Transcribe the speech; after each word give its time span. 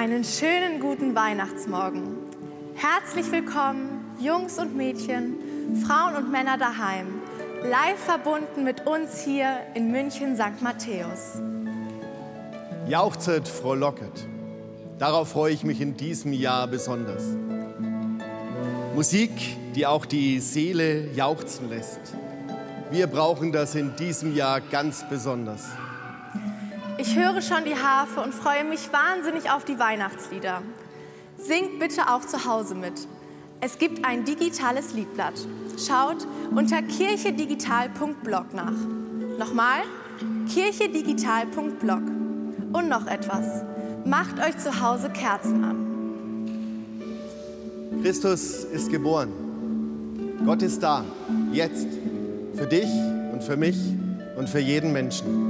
Einen 0.00 0.24
schönen 0.24 0.80
guten 0.80 1.14
Weihnachtsmorgen. 1.14 2.16
Herzlich 2.74 3.30
willkommen, 3.30 4.16
Jungs 4.18 4.58
und 4.58 4.74
Mädchen, 4.74 5.36
Frauen 5.86 6.16
und 6.16 6.32
Männer 6.32 6.56
daheim, 6.56 7.20
live 7.62 7.98
verbunden 7.98 8.64
mit 8.64 8.86
uns 8.86 9.20
hier 9.22 9.58
in 9.74 9.90
München 9.92 10.36
St. 10.36 10.62
Matthäus. 10.62 11.42
Jauchzet, 12.88 13.46
frohlocket. 13.46 14.26
Darauf 14.98 15.32
freue 15.32 15.52
ich 15.52 15.64
mich 15.64 15.82
in 15.82 15.98
diesem 15.98 16.32
Jahr 16.32 16.66
besonders. 16.66 17.36
Musik, 18.94 19.32
die 19.74 19.86
auch 19.86 20.06
die 20.06 20.40
Seele 20.40 21.12
jauchzen 21.12 21.68
lässt. 21.68 22.00
Wir 22.90 23.06
brauchen 23.06 23.52
das 23.52 23.74
in 23.74 23.94
diesem 23.96 24.34
Jahr 24.34 24.62
ganz 24.62 25.06
besonders. 25.10 25.64
Ich 27.00 27.16
höre 27.16 27.40
schon 27.40 27.64
die 27.64 27.76
Harfe 27.76 28.20
und 28.20 28.34
freue 28.34 28.62
mich 28.62 28.92
wahnsinnig 28.92 29.50
auf 29.50 29.64
die 29.64 29.78
Weihnachtslieder. 29.78 30.60
Singt 31.38 31.78
bitte 31.78 32.10
auch 32.10 32.26
zu 32.26 32.44
Hause 32.44 32.74
mit. 32.74 32.92
Es 33.62 33.78
gibt 33.78 34.04
ein 34.04 34.26
digitales 34.26 34.92
Liedblatt. 34.92 35.32
Schaut 35.78 36.26
unter 36.54 36.82
kirchedigital.blog 36.82 38.52
nach. 38.52 38.74
Nochmal, 39.38 39.80
kirchedigital.blog. 40.52 42.02
Und 42.74 42.90
noch 42.90 43.06
etwas. 43.06 43.64
Macht 44.04 44.38
euch 44.38 44.58
zu 44.58 44.82
Hause 44.82 45.08
Kerzen 45.08 45.64
an. 45.64 45.86
Christus 48.02 48.64
ist 48.64 48.90
geboren. 48.90 49.32
Gott 50.44 50.60
ist 50.60 50.82
da, 50.82 51.06
jetzt, 51.50 51.86
für 52.54 52.66
dich 52.66 52.90
und 53.32 53.42
für 53.42 53.56
mich 53.56 53.78
und 54.36 54.50
für 54.50 54.60
jeden 54.60 54.92
Menschen. 54.92 55.49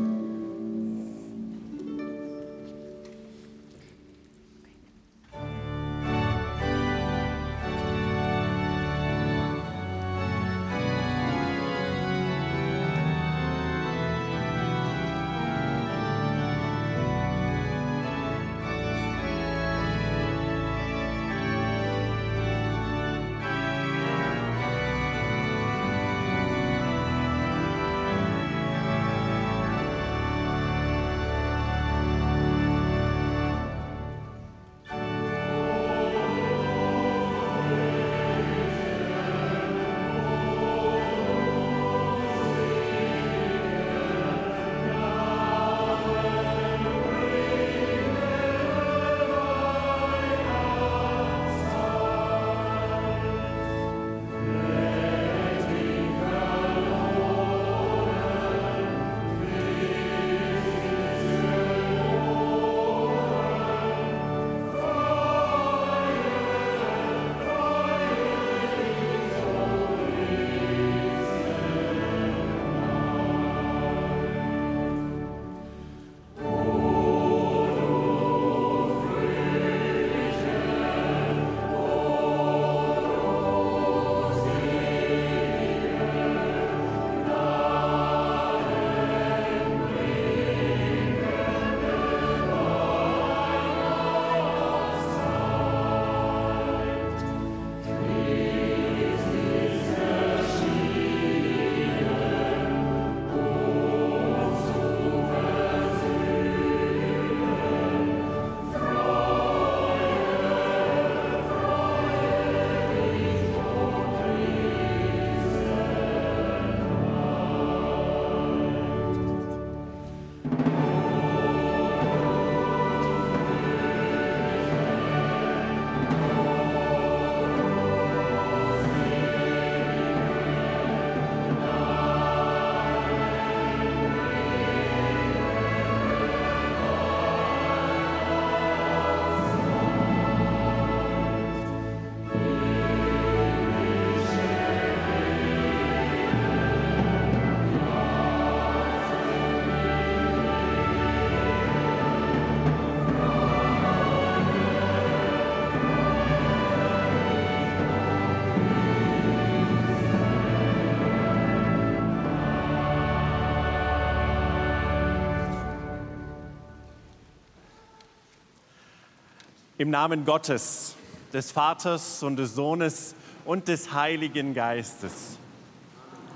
Im 169.81 169.89
Namen 169.89 170.27
Gottes, 170.27 170.95
des 171.33 171.53
Vaters 171.53 172.23
und 172.23 172.37
des 172.37 172.55
Sohnes 172.55 173.15
und 173.47 173.67
des 173.67 173.95
Heiligen 173.95 174.53
Geistes. 174.53 175.39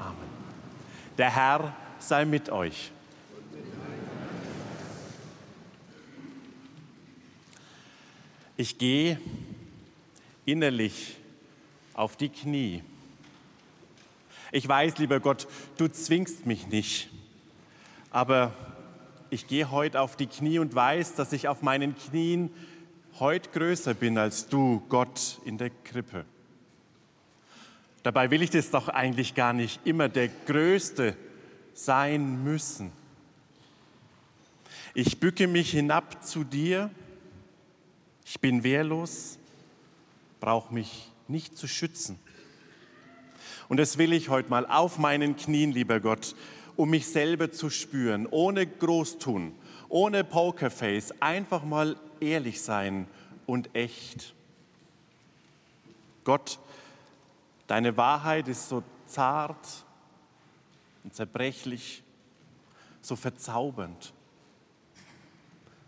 Amen. 0.01 0.17
Der 1.19 1.29
Herr 1.29 1.77
sei 1.99 2.25
mit 2.25 2.49
euch. 2.49 2.91
Ich 8.57 8.79
gehe 8.79 9.21
innerlich 10.47 11.19
auf 11.93 12.17
die 12.17 12.31
Knie. 12.31 12.83
Ich 14.53 14.67
weiß, 14.67 14.97
lieber 14.97 15.21
Gott, 15.21 15.47
du 15.77 15.89
zwingst 15.89 16.47
mich 16.47 16.69
nicht, 16.69 17.11
aber 18.11 18.55
ich 19.29 19.47
gehe 19.49 19.71
heute 19.71 20.01
auf 20.01 20.17
die 20.17 20.29
Knie 20.29 20.61
und 20.61 20.75
weiß, 20.75 21.15
dass 21.17 21.35
ich 21.35 21.47
auf 21.47 21.61
meinen 21.61 21.95
Knien 21.95 22.51
heute 23.21 23.51
größer 23.51 23.95
bin 23.95 24.19
als 24.19 24.49
du, 24.49 24.83
Gott, 24.89 25.39
in 25.45 25.57
der 25.57 25.71
Krippe. 25.71 26.25
Dabei 28.03 28.31
will 28.31 28.43
ich 28.43 28.51
das 28.51 28.71
doch 28.71 28.89
eigentlich 28.89 29.35
gar 29.35 29.53
nicht 29.53 29.81
immer 29.87 30.09
der 30.09 30.29
Größte 30.47 31.17
sein 31.75 32.43
müssen. 32.43 32.93
Ich 34.95 35.21
bücke 35.21 35.47
mich 35.47 35.71
hinab 35.71 36.25
zu 36.25 36.45
dir, 36.45 36.91
ich 38.25 38.41
bin 38.41 38.65
wehrlos, 38.65 39.39
brauche 40.41 40.75
mich 40.75 41.11
nicht 41.29 41.57
zu 41.57 41.69
schützen. 41.69 42.19
Und 43.69 43.79
das 43.79 43.97
will 43.97 44.13
ich 44.13 44.29
heute 44.29 44.51
mal 44.51 44.67
auf 44.67 44.99
meinen 44.99 45.37
Knien, 45.37 45.73
lieber 45.73 46.01
Gott, 46.01 46.35
um 46.77 46.91
mich 46.91 47.07
selber 47.07 47.53
zu 47.53 47.71
spüren, 47.71 48.27
ohne 48.27 48.67
Großtun, 48.67 49.53
ohne 49.89 50.25
Pokerface, 50.25 51.15
einfach 51.21 51.65
mal 51.65 51.97
ehrlich 52.25 52.63
sein 52.63 53.07
und 53.47 53.75
echt. 53.75 54.35
Gott, 56.25 56.59
deine 57.67 57.97
Wahrheit 57.97 58.49
ist 58.49 58.69
so 58.69 58.83
zart 59.07 59.85
und 61.03 61.15
zerbrechlich, 61.15 62.03
so 63.01 63.17
verzaubernd. 63.17 64.13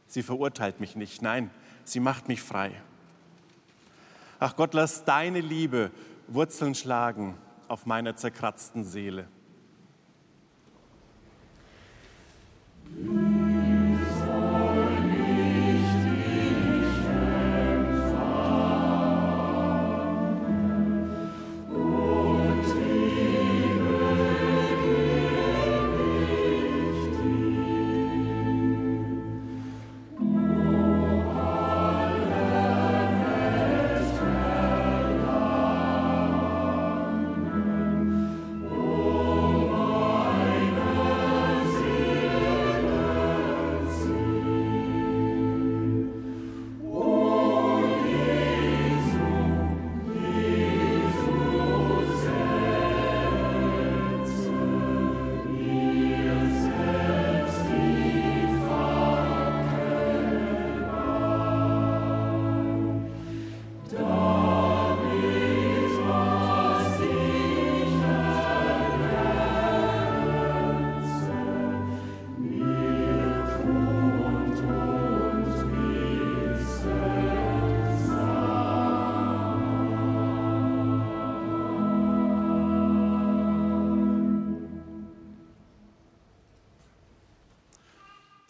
Sie 0.07 0.23
verurteilt 0.23 0.81
mich 0.81 0.95
nicht, 0.97 1.23
nein, 1.23 1.51
sie 1.85 2.01
macht 2.01 2.29
mich 2.29 2.43
frei. 2.43 2.73
Ach 4.39 4.55
Gott, 4.55 4.75
lass 4.75 5.05
deine 5.05 5.41
Liebe 5.41 5.91
Wurzeln 6.29 6.75
schlagen 6.75 7.39
auf 7.69 7.87
meiner 7.87 8.17
zerkratzten 8.17 8.85
Seele. 8.85 9.27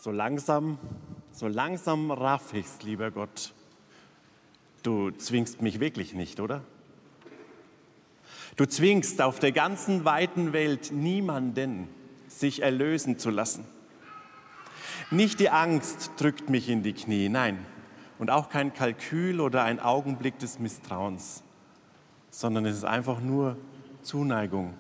So 0.07 0.13
langsam, 0.13 0.79
so 1.33 1.49
langsam 1.49 2.13
raff 2.13 2.55
ich's, 2.55 2.81
lieber 2.85 3.11
Gott. 3.11 3.53
Du 4.85 5.11
zwingst 5.11 5.63
mich 5.63 5.81
wirklich 5.81 6.15
nicht, 6.15 6.39
oder? 6.39 6.63
Du 8.55 8.67
zwingst 8.67 9.21
auf 9.21 9.41
der 9.41 9.51
ganzen 9.51 10.05
weiten 10.05 10.53
Welt 10.53 10.93
niemanden, 10.93 11.89
sich 12.29 12.63
erlösen 12.63 13.19
zu 13.19 13.31
lassen. 13.31 13.65
Nicht 15.11 15.41
die 15.41 15.51
Angst 15.51 16.13
drückt 16.19 16.51
mich 16.51 16.69
in 16.69 16.85
die 16.85 16.93
Knie, 16.93 17.29
nein, 17.29 17.67
und 18.21 18.31
auch 18.31 18.49
kein 18.49 18.73
Kalkül 18.73 19.41
oder 19.41 19.65
ein 19.65 19.81
Augenblick 19.81 20.39
des 20.39 20.61
Misstrauens, 20.61 21.43
sondern 22.31 22.65
es 22.65 22.77
ist 22.77 22.85
einfach 22.85 23.19
nur 23.21 23.57
Zuneigung, 24.03 24.75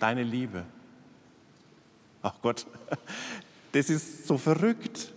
deine 0.00 0.24
Liebe. 0.24 0.64
Ach 2.22 2.34
Gott, 2.42 2.66
das 3.76 3.90
ist 3.90 4.26
so 4.26 4.38
verrückt 4.38 5.12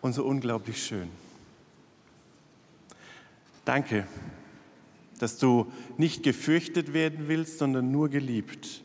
und 0.00 0.12
so 0.12 0.24
unglaublich 0.24 0.80
schön. 0.80 1.08
Danke, 3.64 4.06
dass 5.18 5.36
du 5.36 5.72
nicht 5.98 6.22
gefürchtet 6.22 6.92
werden 6.92 7.26
willst, 7.26 7.58
sondern 7.58 7.90
nur 7.90 8.10
geliebt. 8.10 8.82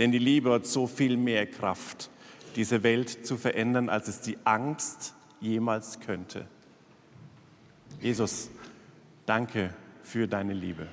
Denn 0.00 0.10
die 0.10 0.18
Liebe 0.18 0.50
hat 0.50 0.66
so 0.66 0.88
viel 0.88 1.16
mehr 1.16 1.46
Kraft, 1.46 2.10
diese 2.56 2.82
Welt 2.82 3.24
zu 3.24 3.36
verändern, 3.36 3.88
als 3.88 4.08
es 4.08 4.20
die 4.20 4.38
Angst 4.42 5.14
jemals 5.40 6.00
könnte. 6.00 6.46
Jesus, 8.00 8.50
danke 9.24 9.72
für 10.02 10.26
deine 10.26 10.52
Liebe. 10.52 10.88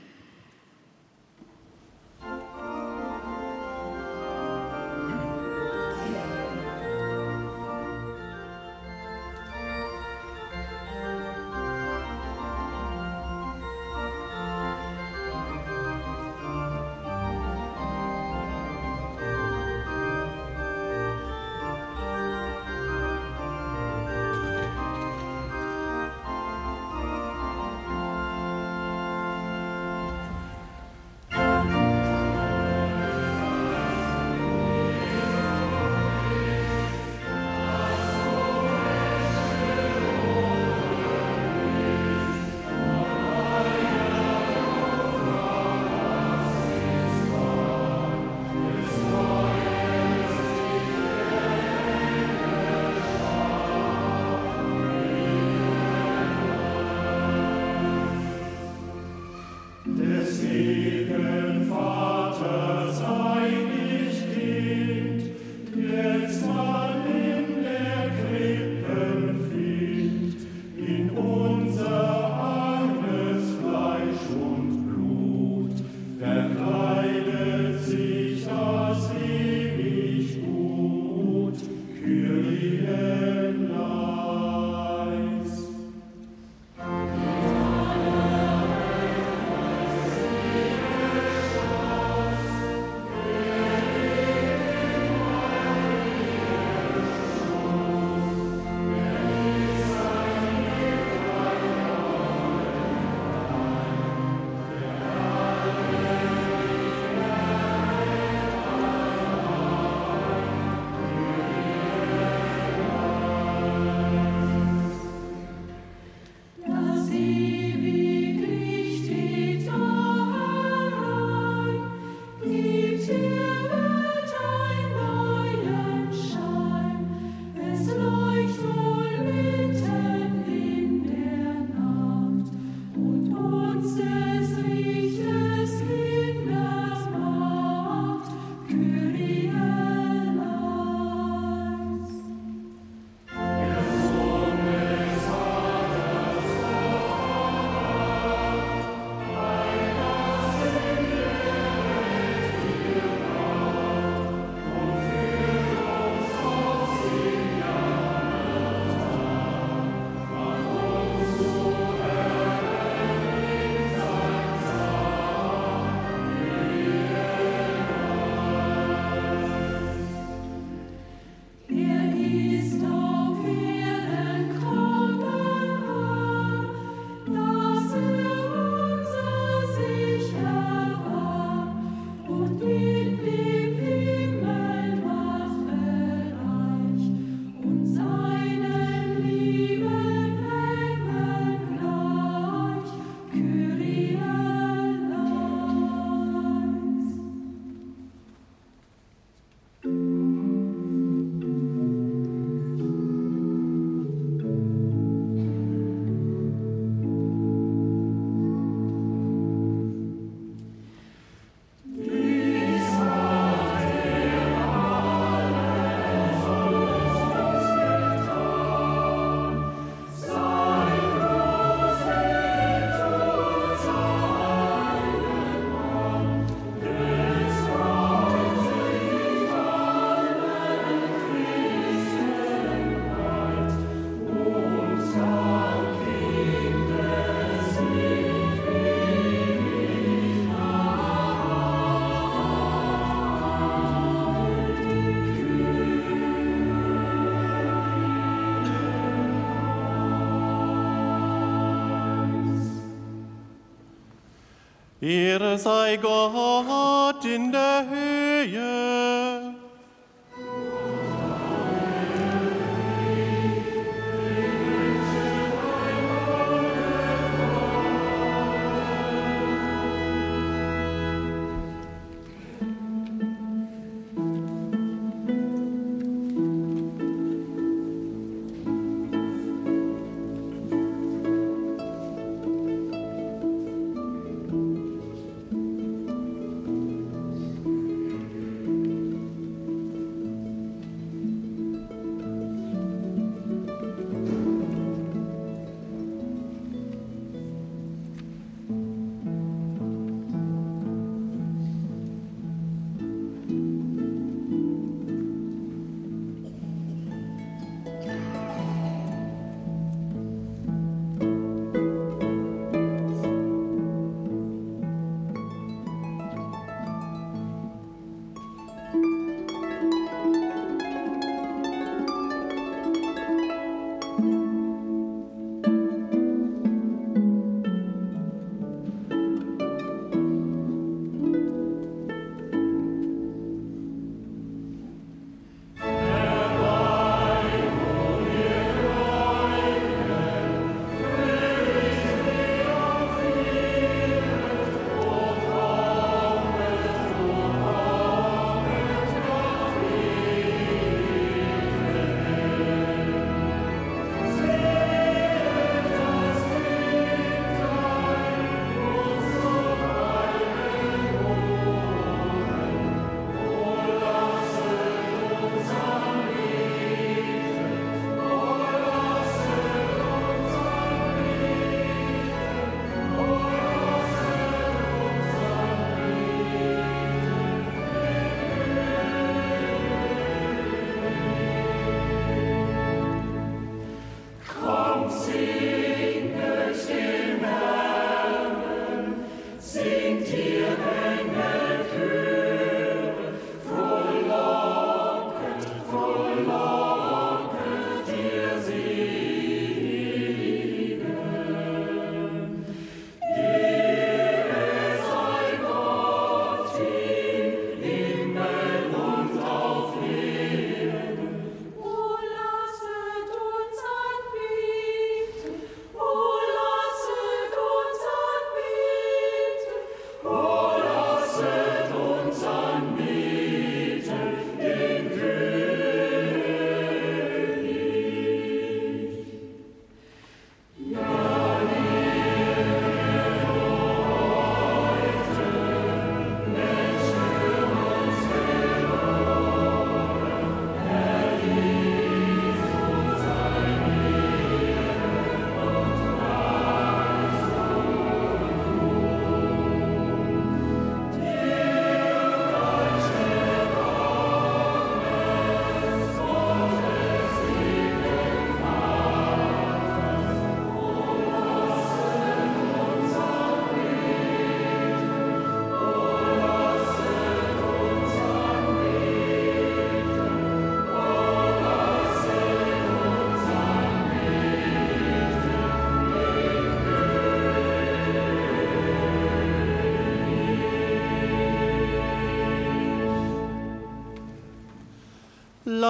Ehre 255.09 255.57
sei 255.57 255.97
Gott 255.97 256.33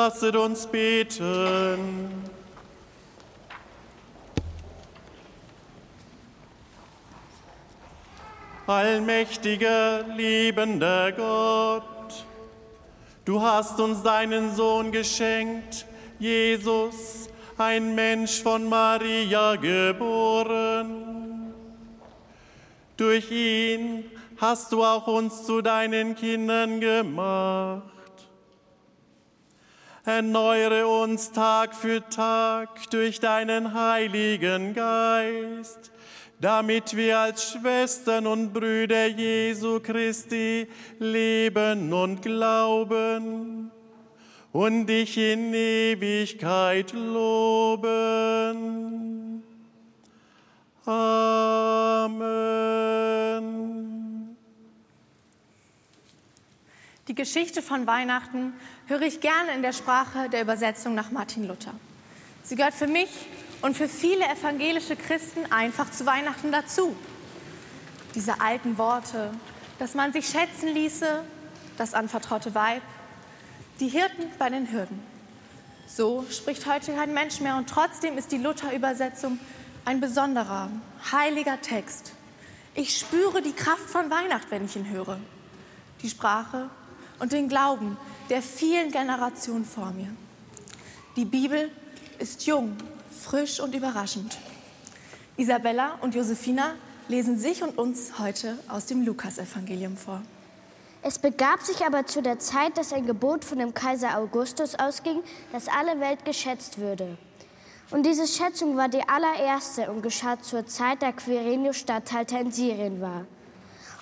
Lasset 0.09 0.35
uns 0.35 0.65
beten. 0.65 2.23
Allmächtiger, 8.65 10.03
liebender 10.17 11.11
Gott, 11.11 12.25
du 13.23 13.39
hast 13.39 13.79
uns 13.79 14.01
deinen 14.01 14.55
Sohn 14.55 14.91
geschenkt, 14.91 15.85
Jesus, 16.17 17.29
ein 17.59 17.93
Mensch 17.93 18.41
von 18.41 18.67
Maria 18.67 19.57
geboren. 19.57 21.53
Durch 22.97 23.29
ihn 23.29 24.05
hast 24.37 24.71
du 24.71 24.83
auch 24.83 25.05
uns 25.05 25.45
zu 25.45 25.61
deinen 25.61 26.15
Kindern 26.15 26.79
gemacht. 26.79 27.98
Erneuere 30.09 30.87
uns 30.87 31.31
Tag 31.31 31.75
für 31.75 32.01
Tag 32.09 32.89
durch 32.89 33.19
deinen 33.19 33.75
Heiligen 33.75 34.73
Geist, 34.73 35.91
damit 36.41 36.95
wir 36.97 37.19
als 37.19 37.51
Schwestern 37.51 38.25
und 38.25 38.51
Brüder 38.51 39.05
Jesu 39.05 39.79
Christi 39.79 40.67
leben 40.97 41.93
und 41.93 42.23
glauben 42.23 43.69
und 44.51 44.87
dich 44.87 45.15
in 45.15 45.53
Ewigkeit 45.53 46.91
loben. 46.93 48.23
Amen. 50.85 52.49
Die 57.07 57.08
Geschichte 57.19 57.61
von 57.61 57.85
Weihnachten 57.85 58.53
höre 58.87 59.01
ich 59.01 59.19
gerne 59.19 59.51
in 59.53 59.61
der 59.61 59.73
Sprache 59.73 60.29
der 60.29 60.41
Übersetzung 60.41 60.95
nach 60.95 61.11
Martin 61.11 61.49
Luther. 61.49 61.73
Sie 62.43 62.55
gehört 62.55 62.73
für 62.73 62.87
mich 62.87 63.09
und 63.61 63.75
für 63.75 63.89
viele 63.89 64.25
evangelische 64.25 64.95
Christen 64.95 65.51
einfach 65.51 65.91
zu 65.91 66.05
Weihnachten 66.05 66.53
dazu. 66.53 66.95
diese 68.15 68.39
alten 68.39 68.77
Worte, 68.77 69.31
dass 69.79 69.95
man 69.95 70.13
sich 70.13 70.29
schätzen 70.29 70.69
ließe, 70.69 71.25
das 71.77 71.93
anvertraute 71.93 72.55
Weib, 72.55 72.81
die 73.81 73.89
Hirten 73.89 74.23
bei 74.39 74.49
den 74.49 74.71
Hürden. 74.71 75.03
So 75.87 76.25
spricht 76.31 76.65
heute 76.67 76.93
kein 76.93 77.13
Mensch 77.13 77.41
mehr 77.41 77.57
und 77.57 77.67
trotzdem 77.67 78.17
ist 78.17 78.31
die 78.31 78.37
Luther-Übersetzung 78.37 79.39
ein 79.83 79.99
besonderer, 79.99 80.69
heiliger 81.11 81.59
Text. 81.59 82.13
Ich 82.75 82.97
spüre 82.97 83.41
die 83.41 83.53
Kraft 83.53 83.89
von 83.89 84.09
Weihnacht, 84.09 84.49
wenn 84.51 84.63
ich 84.63 84.77
ihn 84.77 84.89
höre. 84.89 85.19
Die 86.01 86.09
Sprache 86.09 86.69
und 87.19 87.31
den 87.31 87.49
Glauben 87.49 87.97
der 88.29 88.41
vielen 88.41 88.91
Generationen 88.91 89.65
vor 89.65 89.91
mir. 89.91 90.09
Die 91.15 91.25
Bibel 91.25 91.69
ist 92.19 92.45
jung, 92.45 92.75
frisch 93.11 93.59
und 93.59 93.75
überraschend. 93.75 94.37
Isabella 95.37 95.95
und 96.01 96.15
Josefina 96.15 96.75
lesen 97.07 97.37
sich 97.37 97.63
und 97.63 97.77
uns 97.77 98.19
heute 98.19 98.57
aus 98.67 98.85
dem 98.85 99.03
Lukasevangelium 99.05 99.97
vor. 99.97 100.21
Es 101.01 101.17
begab 101.17 101.61
sich 101.61 101.85
aber 101.85 102.05
zu 102.05 102.21
der 102.21 102.39
Zeit, 102.39 102.77
dass 102.77 102.91
ein 102.91 103.05
Gebot 103.05 103.45
von 103.45 103.57
dem 103.57 103.73
Kaiser 103.73 104.17
Augustus 104.17 104.75
ausging, 104.75 105.21
dass 105.51 105.67
alle 105.69 105.99
Welt 106.01 106.25
geschätzt 106.25 106.77
würde. 106.77 107.17
Und 107.89 108.05
diese 108.05 108.27
Schätzung 108.27 108.77
war 108.77 108.89
die 108.89 109.07
allererste 109.07 109.89
und 109.89 110.03
geschah 110.03 110.39
zur 110.39 110.67
Zeit, 110.67 111.01
da 111.01 111.11
Quirinius 111.11 111.77
Statthalter 111.77 112.39
in 112.39 112.51
Syrien 112.51 113.01
war. 113.01 113.25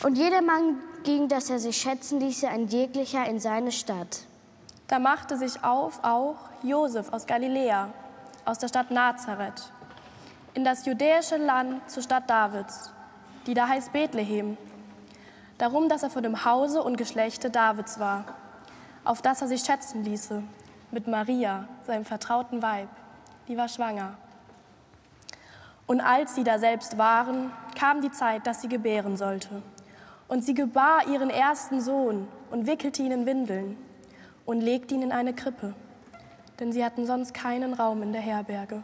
Und 0.03 0.17
jedermann 0.17 0.79
ging, 1.07 1.29
dass 1.29 1.49
er 1.49 1.57
sich 1.57 1.77
schätzen 1.77 2.19
ließe, 2.19 2.49
ein 2.49 2.67
jeglicher 2.67 3.25
in 3.27 3.39
seine 3.39 3.71
Stadt. 3.71 4.25
Da 4.89 4.99
machte 4.99 5.37
sich 5.37 5.63
auf 5.63 6.03
auch 6.03 6.35
Josef 6.63 7.13
aus 7.13 7.25
Galiläa, 7.25 7.93
aus 8.43 8.59
der 8.59 8.67
Stadt 8.67 8.91
Nazareth, 8.91 9.71
in 10.53 10.65
das 10.65 10.85
judäische 10.85 11.37
Land 11.37 11.89
zur 11.89 12.03
Stadt 12.03 12.29
Davids, 12.29 12.91
die 13.45 13.53
da 13.53 13.69
heißt 13.69 13.93
Bethlehem, 13.93 14.57
darum, 15.57 15.87
dass 15.87 16.03
er 16.03 16.09
von 16.09 16.23
dem 16.23 16.43
Hause 16.43 16.83
und 16.83 16.97
Geschlechte 16.97 17.49
Davids 17.49 17.99
war, 17.99 18.25
auf 19.05 19.21
das 19.21 19.41
er 19.41 19.47
sich 19.47 19.61
schätzen 19.61 20.03
ließe, 20.03 20.43
mit 20.91 21.07
Maria, 21.07 21.69
seinem 21.85 22.03
vertrauten 22.03 22.61
Weib, 22.61 22.89
die 23.47 23.55
war 23.55 23.69
schwanger. 23.69 24.15
Und 25.85 26.01
als 26.01 26.35
sie 26.35 26.43
da 26.43 26.59
selbst 26.59 26.97
waren, 26.97 27.53
kam 27.79 28.01
die 28.01 28.11
Zeit, 28.11 28.45
dass 28.45 28.61
sie 28.61 28.67
gebären 28.67 29.15
sollte. 29.15 29.61
Und 30.27 30.43
sie 30.43 30.53
gebar 30.53 31.07
ihren 31.07 31.29
ersten 31.29 31.81
Sohn 31.81 32.27
und 32.51 32.67
wickelte 32.67 33.01
ihn 33.01 33.11
in 33.11 33.25
Windeln 33.25 33.77
und 34.45 34.61
legte 34.61 34.95
ihn 34.95 35.01
in 35.01 35.11
eine 35.11 35.33
Krippe, 35.33 35.73
denn 36.59 36.71
sie 36.71 36.83
hatten 36.83 37.05
sonst 37.05 37.33
keinen 37.33 37.73
Raum 37.73 38.01
in 38.03 38.11
der 38.11 38.21
Herberge. 38.21 38.83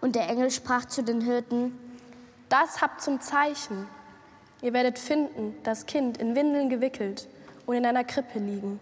Und 0.00 0.14
der 0.14 0.28
Engel 0.28 0.50
sprach 0.50 0.84
zu 0.84 1.02
den 1.02 1.20
Hirten, 1.20 1.78
Das 2.48 2.80
habt 2.80 3.02
zum 3.02 3.20
Zeichen. 3.20 3.88
Ihr 4.62 4.72
werdet 4.72 4.98
finden, 4.98 5.56
das 5.64 5.86
Kind 5.86 6.18
in 6.18 6.34
Windeln 6.34 6.68
gewickelt 6.68 7.28
und 7.66 7.76
in 7.76 7.86
einer 7.86 8.04
Krippe 8.04 8.38
liegen. 8.38 8.80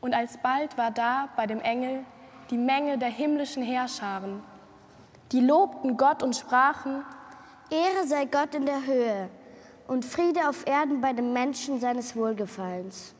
Und 0.00 0.14
alsbald 0.14 0.78
war 0.78 0.90
da 0.90 1.28
bei 1.36 1.46
dem 1.46 1.60
Engel 1.60 2.04
die 2.50 2.58
Menge 2.58 2.96
der 2.96 3.08
himmlischen 3.08 3.62
Heerscharen. 3.62 4.42
Die 5.32 5.40
lobten 5.40 5.96
Gott 5.96 6.22
und 6.22 6.36
sprachen, 6.36 7.04
Ehre 7.70 8.06
sei 8.06 8.26
Gott 8.26 8.54
in 8.54 8.64
der 8.64 8.86
Höhe 8.86 9.28
und 9.88 10.04
Friede 10.04 10.48
auf 10.48 10.66
Erden 10.66 11.00
bei 11.00 11.12
den 11.12 11.32
Menschen 11.32 11.80
seines 11.80 12.14
Wohlgefallens. 12.14 13.15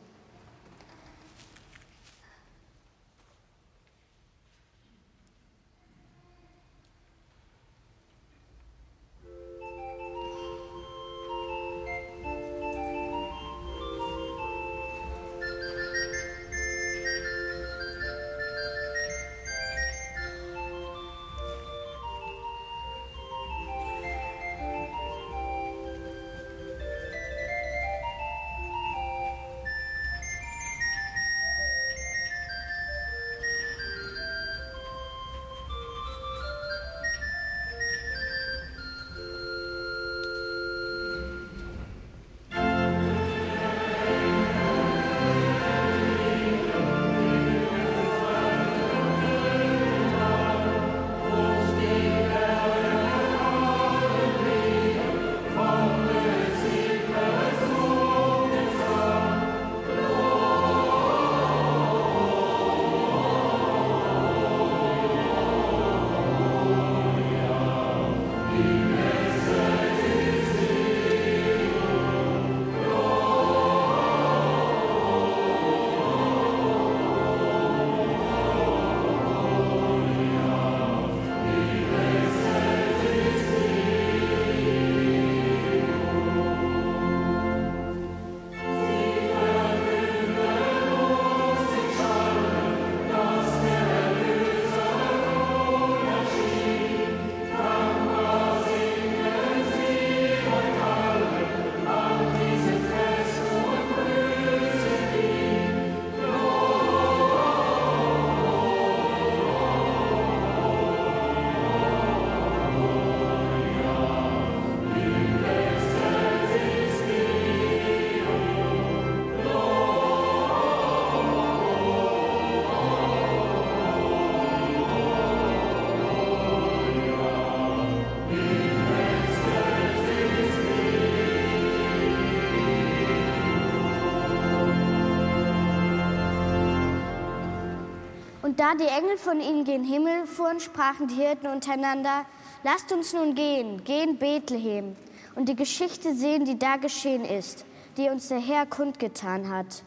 Da 138.57 138.73
die 138.73 138.87
Engel 138.87 139.17
von 139.17 139.39
ihnen 139.39 139.63
gen 139.63 139.83
Himmel 139.83 140.25
fuhren, 140.25 140.59
sprachen 140.59 141.07
die 141.07 141.15
Hirten 141.15 141.47
untereinander, 141.47 142.25
lasst 142.63 142.91
uns 142.91 143.13
nun 143.13 143.35
gehen, 143.35 143.83
gehen 143.83 144.17
Bethlehem 144.17 144.95
und 145.35 145.47
die 145.47 145.55
Geschichte 145.55 146.15
sehen, 146.15 146.43
die 146.43 146.57
da 146.57 146.77
geschehen 146.77 147.23
ist, 147.23 147.65
die 147.97 148.09
uns 148.09 148.27
der 148.29 148.39
Herr 148.39 148.65
kundgetan 148.65 149.49
hat. 149.49 149.83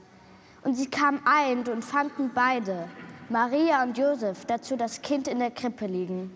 Und 0.63 0.77
sie 0.77 0.87
kamen 0.87 1.21
eilend 1.27 1.69
und 1.69 1.85
fanden 1.85 2.31
beide, 2.33 2.89
Maria 3.29 3.83
und 3.83 3.99
Josef, 3.99 4.45
dazu 4.45 4.77
das 4.77 5.03
Kind 5.03 5.27
in 5.27 5.41
der 5.41 5.51
Krippe 5.51 5.87
liegen. 5.87 6.33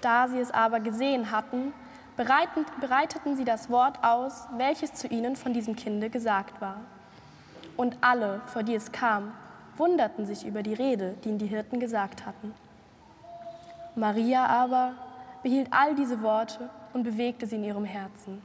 Da 0.00 0.28
sie 0.28 0.38
es 0.38 0.50
aber 0.50 0.78
gesehen 0.78 1.32
hatten, 1.32 1.72
bereiteten, 2.16 3.36
sie 3.36 3.44
das 3.44 3.68
Wort 3.68 3.98
aus, 4.02 4.46
welches 4.56 4.94
zu 4.94 5.08
ihnen 5.08 5.34
von 5.34 5.52
diesem 5.52 5.74
Kinde 5.74 6.08
gesagt 6.08 6.60
war. 6.60 6.80
Und 7.76 7.96
alle, 8.00 8.42
vor 8.46 8.62
die 8.62 8.74
es 8.74 8.92
kam, 8.92 9.32
wunderten 9.76 10.26
sich 10.26 10.46
über 10.46 10.62
die 10.62 10.74
Rede, 10.74 11.14
die 11.24 11.30
ihnen 11.30 11.38
die 11.38 11.46
Hirten 11.46 11.80
gesagt 11.80 12.26
hatten. 12.26 12.54
Maria 13.94 14.46
aber 14.46 14.94
behielt 15.42 15.68
all 15.70 15.94
diese 15.94 16.22
Worte 16.22 16.70
und 16.92 17.02
bewegte 17.02 17.46
sie 17.46 17.56
in 17.56 17.64
ihrem 17.64 17.84
Herzen. 17.84 18.42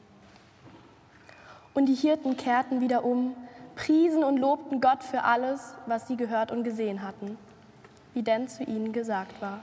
Und 1.74 1.86
die 1.86 1.96
Hirten 1.96 2.38
kehrten 2.38 2.82
wieder 2.82 3.06
um, 3.06 3.36
priesen 3.76 4.24
und 4.24 4.38
lobten 4.38 4.82
Gott 4.82 5.04
für 5.04 5.24
alles, 5.24 5.76
was 5.86 6.08
sie 6.08 6.18
gehört 6.18 6.52
und 6.52 6.64
gesehen 6.64 7.04
hatten, 7.04 7.38
wie 8.14 8.24
denn 8.24 8.48
zu 8.48 8.64
ihnen 8.64 8.92
gesagt 8.94 9.40
war. 9.42 9.60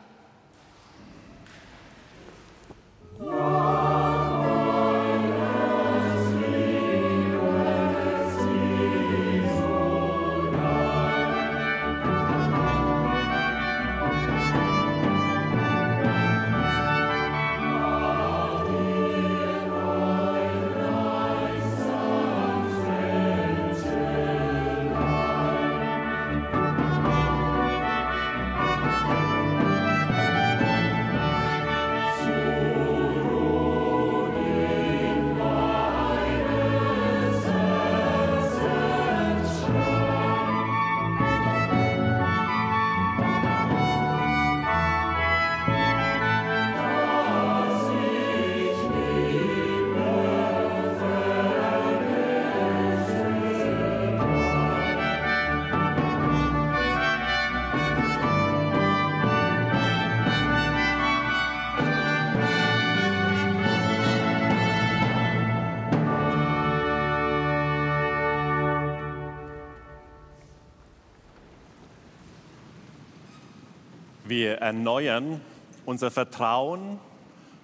Wir 74.37 74.55
erneuern 74.55 75.41
unser 75.87 76.11
Vertrauen 76.11 76.99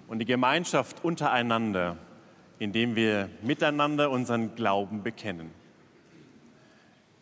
und 0.07 0.21
die 0.21 0.25
Gemeinschaft 0.25 1.05
untereinander, 1.05 1.97
indem 2.61 2.95
wir 2.95 3.29
miteinander 3.43 4.09
unseren 4.13 4.55
Glauben 4.55 5.03
bekennen. 5.03 5.51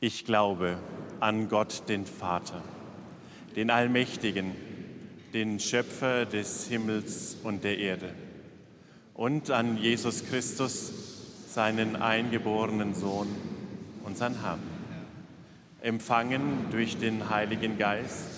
Ich 0.00 0.26
glaube 0.26 0.76
an 1.20 1.48
Gott, 1.48 1.84
den 1.88 2.04
Vater, 2.04 2.61
den 3.56 3.70
Allmächtigen, 3.70 4.54
den 5.32 5.61
Schöpfer 5.61 6.26
des 6.26 6.68
Himmels 6.68 7.38
und 7.42 7.64
der 7.64 7.78
Erde, 7.78 8.12
und 9.14 9.50
an 9.50 9.78
Jesus 9.78 10.26
Christus, 10.26 10.92
seinen 11.48 11.96
eingeborenen 11.96 12.92
Sohn, 12.92 13.28
unseren 14.04 14.42
Herrn, 14.42 14.61
empfangen 15.80 16.66
durch 16.70 16.98
den 16.98 17.30
Heiligen 17.30 17.78
Geist, 17.78 18.38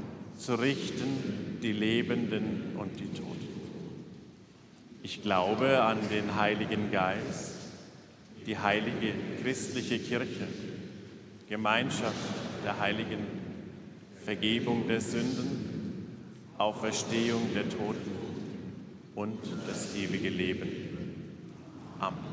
zu 0.41 0.55
richten 0.55 1.59
die 1.61 1.71
Lebenden 1.71 2.75
und 2.75 2.99
die 2.99 3.13
Toten. 3.13 3.47
Ich 5.03 5.21
glaube 5.21 5.83
an 5.83 5.99
den 6.09 6.35
Heiligen 6.35 6.91
Geist, 6.91 7.57
die 8.47 8.57
heilige 8.57 9.13
christliche 9.43 9.99
Kirche, 9.99 10.47
Gemeinschaft 11.47 12.15
der 12.65 12.79
Heiligen, 12.79 13.19
Vergebung 14.25 14.87
der 14.87 15.01
Sünden, 15.01 16.07
Auferstehung 16.57 17.53
der 17.53 17.69
Toten 17.69 18.11
und 19.13 19.37
das 19.67 19.95
ewige 19.95 20.29
Leben. 20.29 20.67
Amen. 21.99 22.30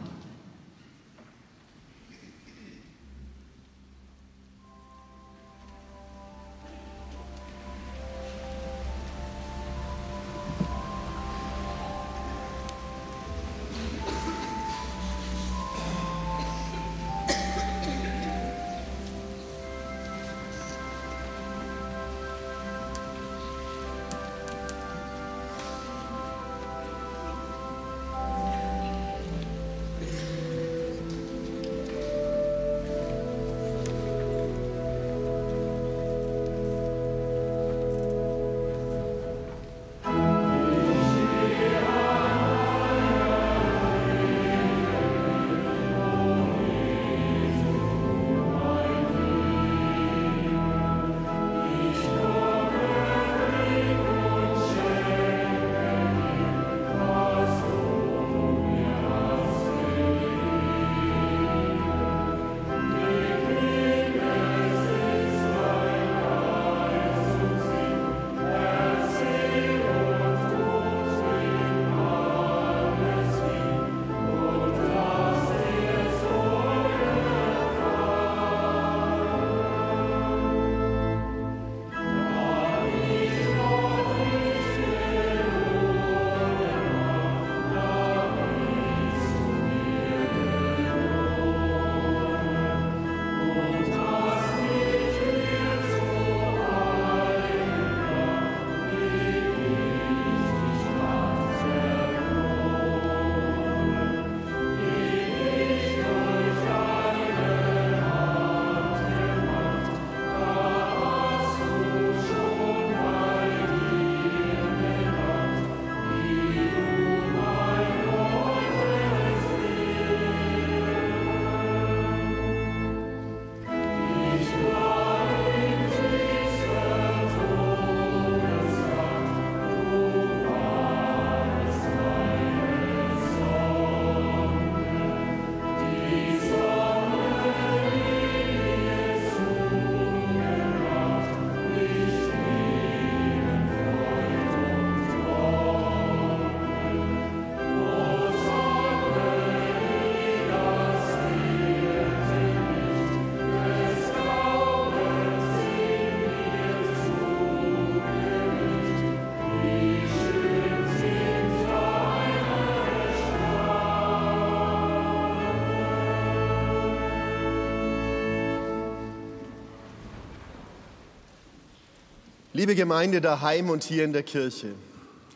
Liebe 172.58 172.74
Gemeinde 172.74 173.20
daheim 173.20 173.70
und 173.70 173.84
hier 173.84 174.02
in 174.02 174.12
der 174.12 174.24
Kirche, 174.24 174.74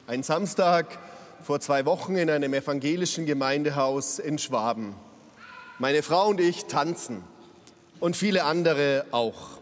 ein 0.09 0.25
Samstag 0.25 0.99
vor 1.41 1.61
zwei 1.61 1.87
Wochen 1.87 2.17
in 2.17 2.29
einem 2.29 2.53
evangelischen 2.53 3.27
Gemeindehaus 3.27 4.19
in 4.19 4.39
Schwaben. 4.39 4.97
Meine 5.79 6.03
Frau 6.03 6.31
und 6.31 6.41
ich 6.41 6.65
tanzen 6.65 7.23
und 8.01 8.17
viele 8.17 8.43
andere 8.43 9.05
auch. 9.13 9.61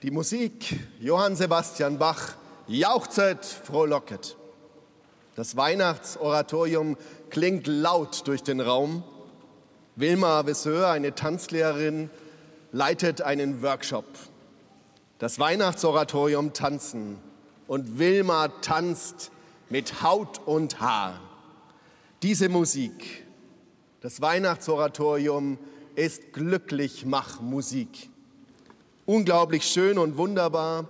Die 0.00 0.10
Musik 0.10 0.80
Johann 1.00 1.36
Sebastian 1.36 1.98
Bach 1.98 2.32
jauchzet, 2.66 3.44
frohlocket. 3.44 4.38
Das 5.36 5.58
Weihnachtsoratorium 5.58 6.96
klingt 7.28 7.66
laut 7.66 8.26
durch 8.26 8.42
den 8.42 8.62
Raum. 8.62 9.04
Wilma 9.96 10.46
Vesseur, 10.46 10.88
eine 10.88 11.14
Tanzlehrerin, 11.14 12.08
leitet 12.72 13.20
einen 13.20 13.60
Workshop. 13.60 14.06
Das 15.18 15.38
Weihnachtsoratorium 15.38 16.52
tanzen 16.52 17.18
und 17.68 17.98
Wilma 17.98 18.48
tanzt 18.48 19.30
mit 19.70 20.02
Haut 20.02 20.40
und 20.44 20.80
Haar. 20.80 21.20
Diese 22.22 22.48
Musik, 22.48 23.24
das 24.00 24.20
Weihnachtsoratorium 24.20 25.58
ist 25.94 26.32
glücklich 26.32 27.06
mach 27.06 27.40
Musik. 27.40 28.10
Unglaublich 29.06 29.64
schön 29.64 29.98
und 29.98 30.16
wunderbar 30.16 30.88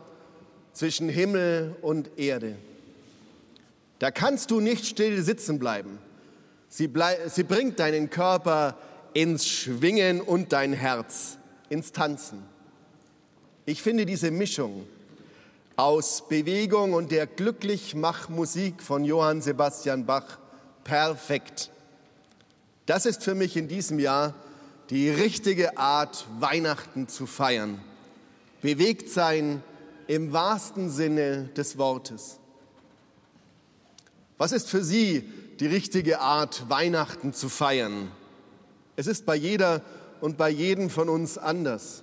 zwischen 0.72 1.08
Himmel 1.08 1.76
und 1.82 2.18
Erde. 2.18 2.56
Da 3.98 4.10
kannst 4.10 4.50
du 4.50 4.60
nicht 4.60 4.86
still 4.86 5.22
sitzen 5.22 5.58
bleiben. 5.58 5.98
Sie, 6.68 6.88
blei 6.88 7.28
sie 7.28 7.42
bringt 7.44 7.78
deinen 7.78 8.08
Körper 8.08 8.76
ins 9.12 9.46
Schwingen 9.46 10.20
und 10.20 10.52
dein 10.52 10.72
Herz 10.72 11.38
ins 11.68 11.92
Tanzen. 11.92 12.53
Ich 13.66 13.82
finde 13.82 14.04
diese 14.04 14.30
Mischung 14.30 14.86
aus 15.76 16.28
Bewegung 16.28 16.92
und 16.92 17.10
der 17.10 17.26
Glücklichmach-Musik 17.26 18.82
von 18.82 19.04
Johann 19.04 19.40
Sebastian 19.40 20.04
Bach 20.04 20.38
perfekt. 20.84 21.70
Das 22.84 23.06
ist 23.06 23.24
für 23.24 23.34
mich 23.34 23.56
in 23.56 23.66
diesem 23.66 23.98
Jahr 23.98 24.34
die 24.90 25.08
richtige 25.08 25.78
Art, 25.78 26.26
Weihnachten 26.40 27.08
zu 27.08 27.24
feiern. 27.26 27.80
Bewegt 28.60 29.08
sein 29.08 29.62
im 30.08 30.34
wahrsten 30.34 30.90
Sinne 30.90 31.48
des 31.56 31.78
Wortes. 31.78 32.38
Was 34.36 34.52
ist 34.52 34.68
für 34.68 34.84
Sie 34.84 35.22
die 35.58 35.68
richtige 35.68 36.20
Art, 36.20 36.68
Weihnachten 36.68 37.32
zu 37.32 37.48
feiern? 37.48 38.10
Es 38.96 39.06
ist 39.06 39.24
bei 39.24 39.36
jeder 39.36 39.80
und 40.20 40.36
bei 40.36 40.50
jedem 40.50 40.90
von 40.90 41.08
uns 41.08 41.38
anders. 41.38 42.02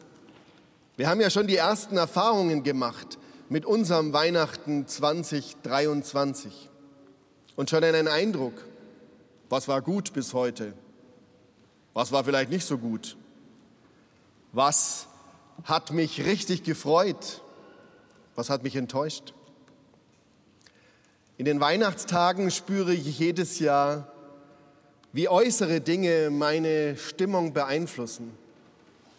Wir 1.01 1.09
haben 1.09 1.19
ja 1.19 1.31
schon 1.31 1.47
die 1.47 1.55
ersten 1.55 1.97
Erfahrungen 1.97 2.61
gemacht 2.61 3.17
mit 3.49 3.65
unserem 3.65 4.13
Weihnachten 4.13 4.85
2023 4.85 6.69
und 7.55 7.71
schon 7.71 7.83
einen 7.83 8.07
Eindruck, 8.07 8.53
was 9.49 9.67
war 9.67 9.81
gut 9.81 10.13
bis 10.13 10.35
heute, 10.35 10.73
was 11.95 12.11
war 12.11 12.23
vielleicht 12.23 12.51
nicht 12.51 12.67
so 12.67 12.77
gut, 12.77 13.17
was 14.51 15.07
hat 15.63 15.89
mich 15.91 16.23
richtig 16.23 16.61
gefreut, 16.61 17.41
was 18.35 18.51
hat 18.51 18.61
mich 18.61 18.75
enttäuscht. 18.75 19.33
In 21.37 21.45
den 21.45 21.59
Weihnachtstagen 21.59 22.51
spüre 22.51 22.93
ich 22.93 23.17
jedes 23.17 23.57
Jahr, 23.57 24.13
wie 25.13 25.29
äußere 25.29 25.81
Dinge 25.81 26.29
meine 26.29 26.95
Stimmung 26.95 27.53
beeinflussen. 27.53 28.37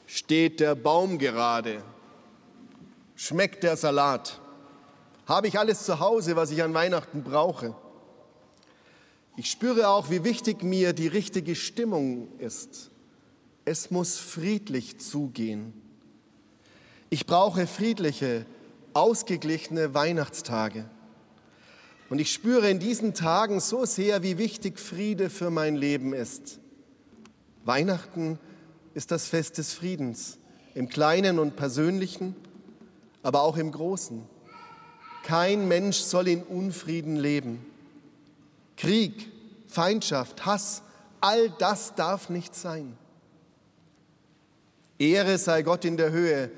Steht 0.07 0.61
der 0.61 0.75
Baum 0.75 1.19
gerade? 1.19 1.83
Schmeckt 3.15 3.63
der 3.63 3.77
Salat? 3.77 4.41
Habe 5.27 5.47
ich 5.47 5.59
alles 5.59 5.85
zu 5.85 6.01
Hause, 6.01 6.37
was 6.37 6.51
ich 6.51 6.63
an 6.63 6.75
Weihnachten 6.75 7.23
brauche? 7.23 7.75
Ich 9.37 9.51
spüre 9.51 9.89
auch, 9.89 10.11
wie 10.11 10.25
wichtig 10.25 10.63
mir 10.63 10.93
die 10.93 11.07
richtige 11.07 11.55
Stimmung 11.55 12.29
ist. 12.39 12.91
Es 13.65 13.91
muss 13.91 14.19
friedlich 14.19 14.99
zugehen. 14.99 15.73
Ich 17.09 17.27
brauche 17.27 17.67
friedliche, 17.67 18.45
ausgeglichene 18.93 19.95
Weihnachtstage. 19.95 20.85
Und 22.11 22.19
ich 22.19 22.33
spüre 22.33 22.69
in 22.69 22.79
diesen 22.79 23.15
Tagen 23.15 23.61
so 23.61 23.87
sehr, 23.87 24.23
wie 24.23 24.37
wichtig 24.37 24.79
Friede 24.79 25.31
für 25.31 25.51
mein 25.51 25.77
Leben 25.77 26.13
ist. 26.13 26.59
Weihnachten 27.65 28.33
ist 28.33 28.52
das 29.11 29.27
Fest 29.27 29.59
des 29.59 29.73
Friedens, 29.73 30.39
im 30.75 30.89
kleinen 30.89 31.39
und 31.39 31.57
persönlichen, 31.57 32.35
aber 33.23 33.43
auch 33.43 33.57
im 33.57 33.73
großen. 33.73 34.23
Kein 35.23 35.69
Mensch 35.69 35.99
soll 35.99 36.29
in 36.29 36.43
Unfrieden 36.43 37.17
leben. 37.17 37.65
Krieg, 38.77 39.31
Feindschaft, 39.69 40.45
Hass, 40.45 40.83
all 41.21 41.51
das 41.51 41.95
darf 41.95 42.29
nicht 42.29 42.55
sein. 42.55 42.97
Ehre 44.99 45.39
sei 45.39 45.63
Gott 45.63 45.85
in 45.85 45.97
der 45.97 46.11
Höhe 46.11 46.51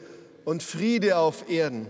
und 0.44 0.62
Friede 0.62 1.16
auf 1.18 1.48
Erden. 1.48 1.88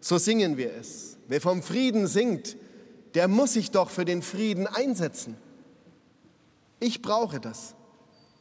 So 0.00 0.18
singen 0.18 0.56
wir 0.56 0.72
es. 0.74 1.16
Wer 1.28 1.40
vom 1.40 1.62
Frieden 1.62 2.06
singt, 2.06 2.56
der 3.14 3.28
muss 3.28 3.54
sich 3.54 3.70
doch 3.70 3.90
für 3.90 4.04
den 4.04 4.22
Frieden 4.22 4.66
einsetzen. 4.66 5.36
Ich 6.78 7.02
brauche 7.02 7.40
das, 7.40 7.74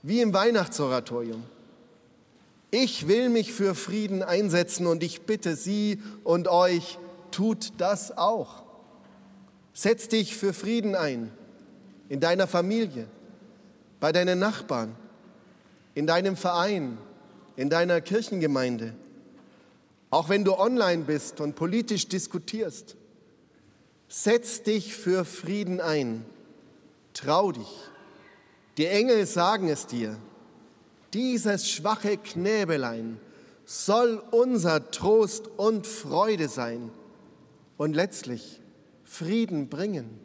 wie 0.02 0.22
im 0.22 0.34
Weihnachtsoratorium. 0.34 1.44
Ich 2.72 3.08
will 3.08 3.30
mich 3.30 3.54
für 3.54 3.76
Frieden 3.76 4.22
einsetzen 4.22 4.88
und 4.88 5.04
ich 5.04 5.22
bitte 5.22 5.56
Sie 5.56 6.02
und 6.24 6.48
euch, 6.48 7.00
tut 7.32 7.74
das 7.78 8.18
auch. 8.18 8.64
Setz 9.74 10.08
dich 10.08 10.36
für 10.36 10.54
Frieden 10.54 10.96
ein, 10.96 11.32
in 12.10 12.20
deiner 12.20 12.48
Familie, 12.48 13.08
bei 14.00 14.12
deinen 14.12 14.40
Nachbarn, 14.40 14.96
in 15.96 16.08
deinem 16.08 16.36
Verein, 16.36 16.98
in 17.56 17.70
deiner 17.70 18.02
Kirchengemeinde. 18.02 18.94
Auch 20.12 20.30
wenn 20.30 20.44
du 20.44 20.58
online 20.58 21.04
bist 21.04 21.40
und 21.40 21.56
politisch 21.56 22.08
diskutierst, 22.08 22.96
Setz 24.12 24.64
dich 24.64 24.96
für 24.96 25.24
Frieden 25.24 25.80
ein. 25.80 26.26
Trau 27.14 27.52
dich. 27.52 27.89
Die 28.80 28.88
Engel 28.88 29.26
sagen 29.26 29.68
es 29.68 29.88
dir. 29.88 30.16
Dieses 31.14 31.70
schwache 31.70 32.16
Knäbelein 32.16 33.20
soll 33.66 34.24
unser 34.32 34.90
Trost 34.90 35.50
und 35.58 35.86
Freude 35.86 36.48
sein 36.48 36.90
und 37.76 37.94
letztlich 37.94 38.62
Frieden 39.04 39.68
bringen. 39.68 40.22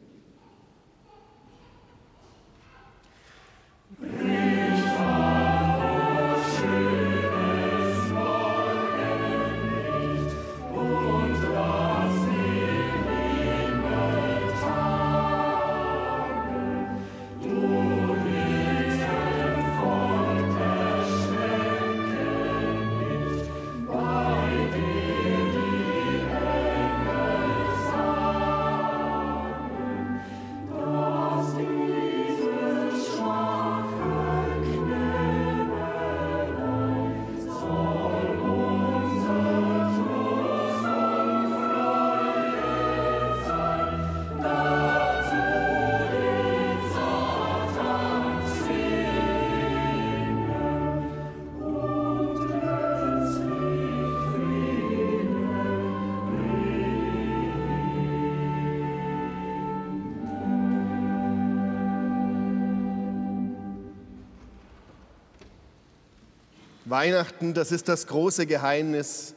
Weihnachten, 66.94 67.54
das 67.54 67.72
ist 67.72 67.88
das 67.88 68.06
große 68.06 68.46
Geheimnis. 68.46 69.34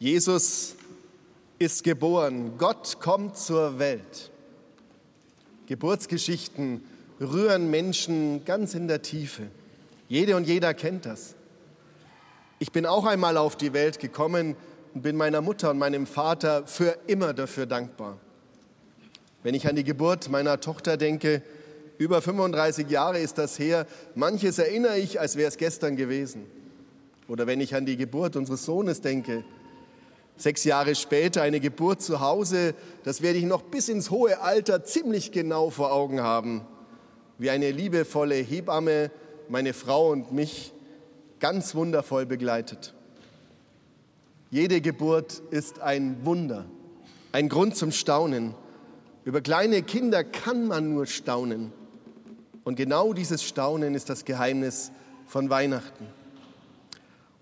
Jesus 0.00 0.74
ist 1.60 1.84
geboren, 1.84 2.58
Gott 2.58 2.98
kommt 2.98 3.36
zur 3.38 3.78
Welt. 3.78 4.32
Geburtsgeschichten 5.68 6.82
rühren 7.20 7.70
Menschen 7.70 8.44
ganz 8.44 8.74
in 8.74 8.88
der 8.88 9.02
Tiefe. 9.02 9.44
Jede 10.08 10.34
und 10.34 10.48
jeder 10.48 10.74
kennt 10.74 11.06
das. 11.06 11.36
Ich 12.58 12.72
bin 12.72 12.86
auch 12.86 13.04
einmal 13.04 13.36
auf 13.36 13.54
die 13.54 13.72
Welt 13.72 14.00
gekommen 14.00 14.56
und 14.94 15.02
bin 15.02 15.14
meiner 15.14 15.42
Mutter 15.42 15.70
und 15.70 15.78
meinem 15.78 16.08
Vater 16.08 16.66
für 16.66 16.98
immer 17.06 17.34
dafür 17.34 17.66
dankbar. 17.66 18.18
Wenn 19.44 19.54
ich 19.54 19.68
an 19.68 19.76
die 19.76 19.84
Geburt 19.84 20.28
meiner 20.28 20.60
Tochter 20.60 20.96
denke, 20.96 21.40
über 21.98 22.20
35 22.20 22.90
Jahre 22.90 23.20
ist 23.20 23.38
das 23.38 23.60
her, 23.60 23.86
manches 24.16 24.58
erinnere 24.58 24.98
ich, 24.98 25.20
als 25.20 25.36
wäre 25.36 25.46
es 25.46 25.56
gestern 25.56 25.94
gewesen. 25.94 26.63
Oder 27.28 27.46
wenn 27.46 27.60
ich 27.60 27.74
an 27.74 27.86
die 27.86 27.96
Geburt 27.96 28.36
unseres 28.36 28.64
Sohnes 28.64 29.00
denke, 29.00 29.44
sechs 30.36 30.64
Jahre 30.64 30.94
später 30.94 31.42
eine 31.42 31.60
Geburt 31.60 32.02
zu 32.02 32.20
Hause, 32.20 32.74
das 33.04 33.22
werde 33.22 33.38
ich 33.38 33.44
noch 33.44 33.62
bis 33.62 33.88
ins 33.88 34.10
hohe 34.10 34.40
Alter 34.40 34.84
ziemlich 34.84 35.32
genau 35.32 35.70
vor 35.70 35.92
Augen 35.92 36.20
haben, 36.20 36.62
wie 37.38 37.50
eine 37.50 37.70
liebevolle 37.70 38.34
Hebamme 38.34 39.10
meine 39.48 39.72
Frau 39.72 40.10
und 40.10 40.32
mich 40.32 40.72
ganz 41.40 41.74
wundervoll 41.74 42.26
begleitet. 42.26 42.94
Jede 44.50 44.80
Geburt 44.80 45.42
ist 45.50 45.80
ein 45.80 46.24
Wunder, 46.24 46.66
ein 47.32 47.48
Grund 47.48 47.76
zum 47.76 47.90
Staunen. 47.90 48.54
Über 49.24 49.40
kleine 49.40 49.82
Kinder 49.82 50.22
kann 50.22 50.66
man 50.66 50.92
nur 50.92 51.06
staunen. 51.06 51.72
Und 52.62 52.76
genau 52.76 53.12
dieses 53.12 53.42
Staunen 53.42 53.94
ist 53.94 54.10
das 54.10 54.24
Geheimnis 54.24 54.92
von 55.26 55.50
Weihnachten. 55.50 56.06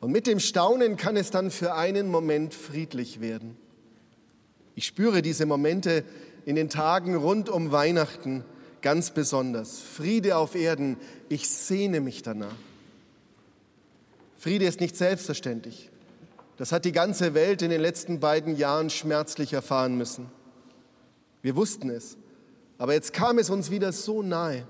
Und 0.02 0.10
mit 0.10 0.26
dem 0.26 0.40
Staunen 0.40 0.96
kann 0.96 1.16
es 1.16 1.30
dann 1.30 1.52
für 1.52 1.74
einen 1.74 2.08
Moment 2.08 2.54
friedlich 2.54 3.20
werden. 3.20 3.56
Ich 4.74 4.84
spüre 4.84 5.22
diese 5.22 5.46
Momente 5.46 6.02
in 6.44 6.56
den 6.56 6.68
Tagen 6.68 7.14
rund 7.14 7.48
um 7.48 7.70
Weihnachten 7.70 8.44
ganz 8.80 9.12
besonders. 9.12 9.78
Friede 9.78 10.38
auf 10.38 10.56
Erden, 10.56 10.96
ich 11.28 11.48
sehne 11.48 12.00
mich 12.00 12.22
danach. 12.22 12.56
Friede 14.38 14.64
ist 14.64 14.80
nicht 14.80 14.96
selbstverständlich. 14.96 15.88
Das 16.56 16.72
hat 16.72 16.84
die 16.84 16.90
ganze 16.90 17.34
Welt 17.34 17.62
in 17.62 17.70
den 17.70 17.80
letzten 17.80 18.18
beiden 18.18 18.56
Jahren 18.56 18.90
schmerzlich 18.90 19.52
erfahren 19.52 19.96
müssen. 19.96 20.26
Wir 21.42 21.54
wussten 21.54 21.90
es, 21.90 22.16
aber 22.76 22.94
jetzt 22.94 23.12
kam 23.12 23.38
es 23.38 23.50
uns 23.50 23.70
wieder 23.70 23.92
so 23.92 24.20
nahe. 24.20 24.66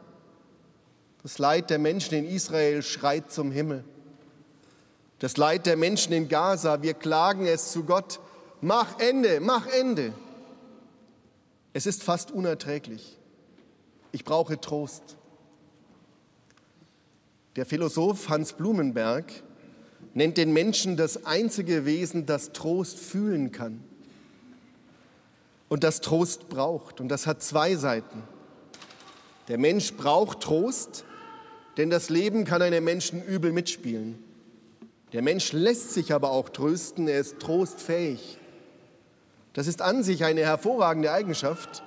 Das 1.22 1.38
Leid 1.38 1.70
der 1.70 1.78
Menschen 1.78 2.18
in 2.18 2.26
Israel 2.26 2.82
schreit 2.82 3.32
zum 3.32 3.50
Himmel 3.50 3.82
das 5.22 5.36
Leid 5.36 5.66
der 5.66 5.76
Menschen 5.76 6.12
in 6.12 6.26
Gaza. 6.26 6.82
Wir 6.82 6.94
klagen 6.94 7.46
es 7.46 7.70
zu 7.70 7.84
Gott. 7.84 8.18
Mach 8.60 8.98
Ende, 8.98 9.38
mach 9.38 9.68
Ende. 9.68 10.12
Es 11.72 11.86
ist 11.86 12.02
fast 12.02 12.32
unerträglich. 12.32 13.20
Ich 14.10 14.24
brauche 14.24 14.60
Trost. 14.60 15.16
Der 17.54 17.66
Philosoph 17.66 18.30
Hans 18.30 18.54
Blumenberg 18.54 19.32
nennt 20.12 20.38
den 20.38 20.52
Menschen 20.52 20.96
das 20.96 21.24
einzige 21.24 21.86
Wesen, 21.86 22.26
das 22.26 22.50
Trost 22.50 22.98
fühlen 22.98 23.52
kann 23.52 23.84
und 25.68 25.84
das 25.84 26.00
Trost 26.00 26.48
braucht. 26.48 27.00
Und 27.00 27.10
das 27.10 27.28
hat 27.28 27.44
zwei 27.44 27.76
Seiten. 27.76 28.24
Der 29.46 29.58
Mensch 29.58 29.94
braucht 29.94 30.40
Trost, 30.40 31.04
denn 31.76 31.90
das 31.90 32.10
Leben 32.10 32.44
kann 32.44 32.60
einem 32.60 32.82
Menschen 32.82 33.22
übel 33.22 33.52
mitspielen. 33.52 34.31
Der 35.12 35.22
Mensch 35.22 35.52
lässt 35.52 35.92
sich 35.92 36.12
aber 36.12 36.30
auch 36.30 36.48
trösten, 36.48 37.06
er 37.06 37.20
ist 37.20 37.38
trostfähig. 37.38 38.38
Das 39.52 39.66
ist 39.66 39.82
an 39.82 40.02
sich 40.02 40.24
eine 40.24 40.40
hervorragende 40.40 41.12
Eigenschaft. 41.12 41.82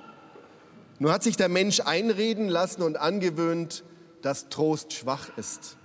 Nur 0.98 1.12
hat 1.12 1.24
sich 1.24 1.36
der 1.36 1.48
Mensch 1.48 1.80
einreden 1.80 2.48
lassen 2.48 2.82
und 2.82 2.96
angewöhnt, 2.96 3.82
dass 4.22 4.48
Trost 4.48 4.92
schwach 4.92 5.36
ist. 5.36 5.76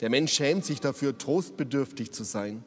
Der 0.00 0.10
Mensch 0.10 0.32
schämt 0.32 0.64
sich 0.64 0.80
dafür, 0.80 1.18
trostbedürftig 1.18 2.12
zu 2.12 2.22
sein. 2.22 2.62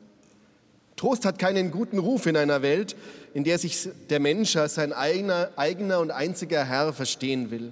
Trost 0.97 1.23
hat 1.23 1.39
keinen 1.39 1.71
guten 1.71 1.97
Ruf 1.97 2.25
in 2.25 2.35
einer 2.35 2.61
Welt, 2.61 2.97
in 3.33 3.45
der 3.45 3.57
sich 3.57 3.87
der 4.09 4.19
Mensch 4.19 4.57
als 4.57 4.75
sein 4.75 4.91
eigener, 4.91 5.51
eigener 5.55 5.99
und 5.99 6.11
einziger 6.11 6.65
Herr 6.65 6.91
verstehen 6.91 7.51
will. 7.51 7.71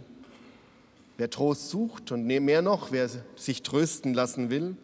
Wer 1.18 1.30
Trost 1.30 1.70
sucht 1.70 2.14
und 2.14 2.26
mehr 2.26 2.62
noch, 2.62 2.94
wer 2.94 3.10
sich 3.36 3.64
trösten 3.64 4.14
lassen 4.14 4.50
will, 4.50 4.78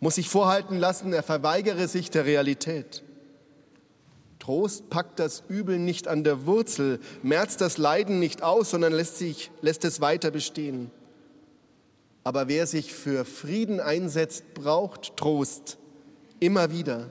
muss 0.00 0.16
sich 0.16 0.28
vorhalten 0.28 0.78
lassen, 0.78 1.12
er 1.12 1.22
verweigere 1.22 1.88
sich 1.88 2.10
der 2.10 2.24
Realität. 2.24 3.02
Trost 4.38 4.90
packt 4.90 5.18
das 5.18 5.42
Übel 5.48 5.78
nicht 5.78 6.06
an 6.06 6.22
der 6.22 6.46
Wurzel, 6.46 7.00
merzt 7.22 7.60
das 7.60 7.78
Leiden 7.78 8.20
nicht 8.20 8.42
aus, 8.42 8.70
sondern 8.70 8.92
lässt, 8.92 9.18
sich, 9.18 9.50
lässt 9.60 9.84
es 9.84 10.00
weiter 10.00 10.30
bestehen. 10.30 10.90
Aber 12.22 12.48
wer 12.48 12.66
sich 12.66 12.92
für 12.92 13.24
Frieden 13.24 13.80
einsetzt, 13.80 14.54
braucht 14.54 15.16
Trost 15.16 15.78
immer 16.38 16.70
wieder. 16.70 17.10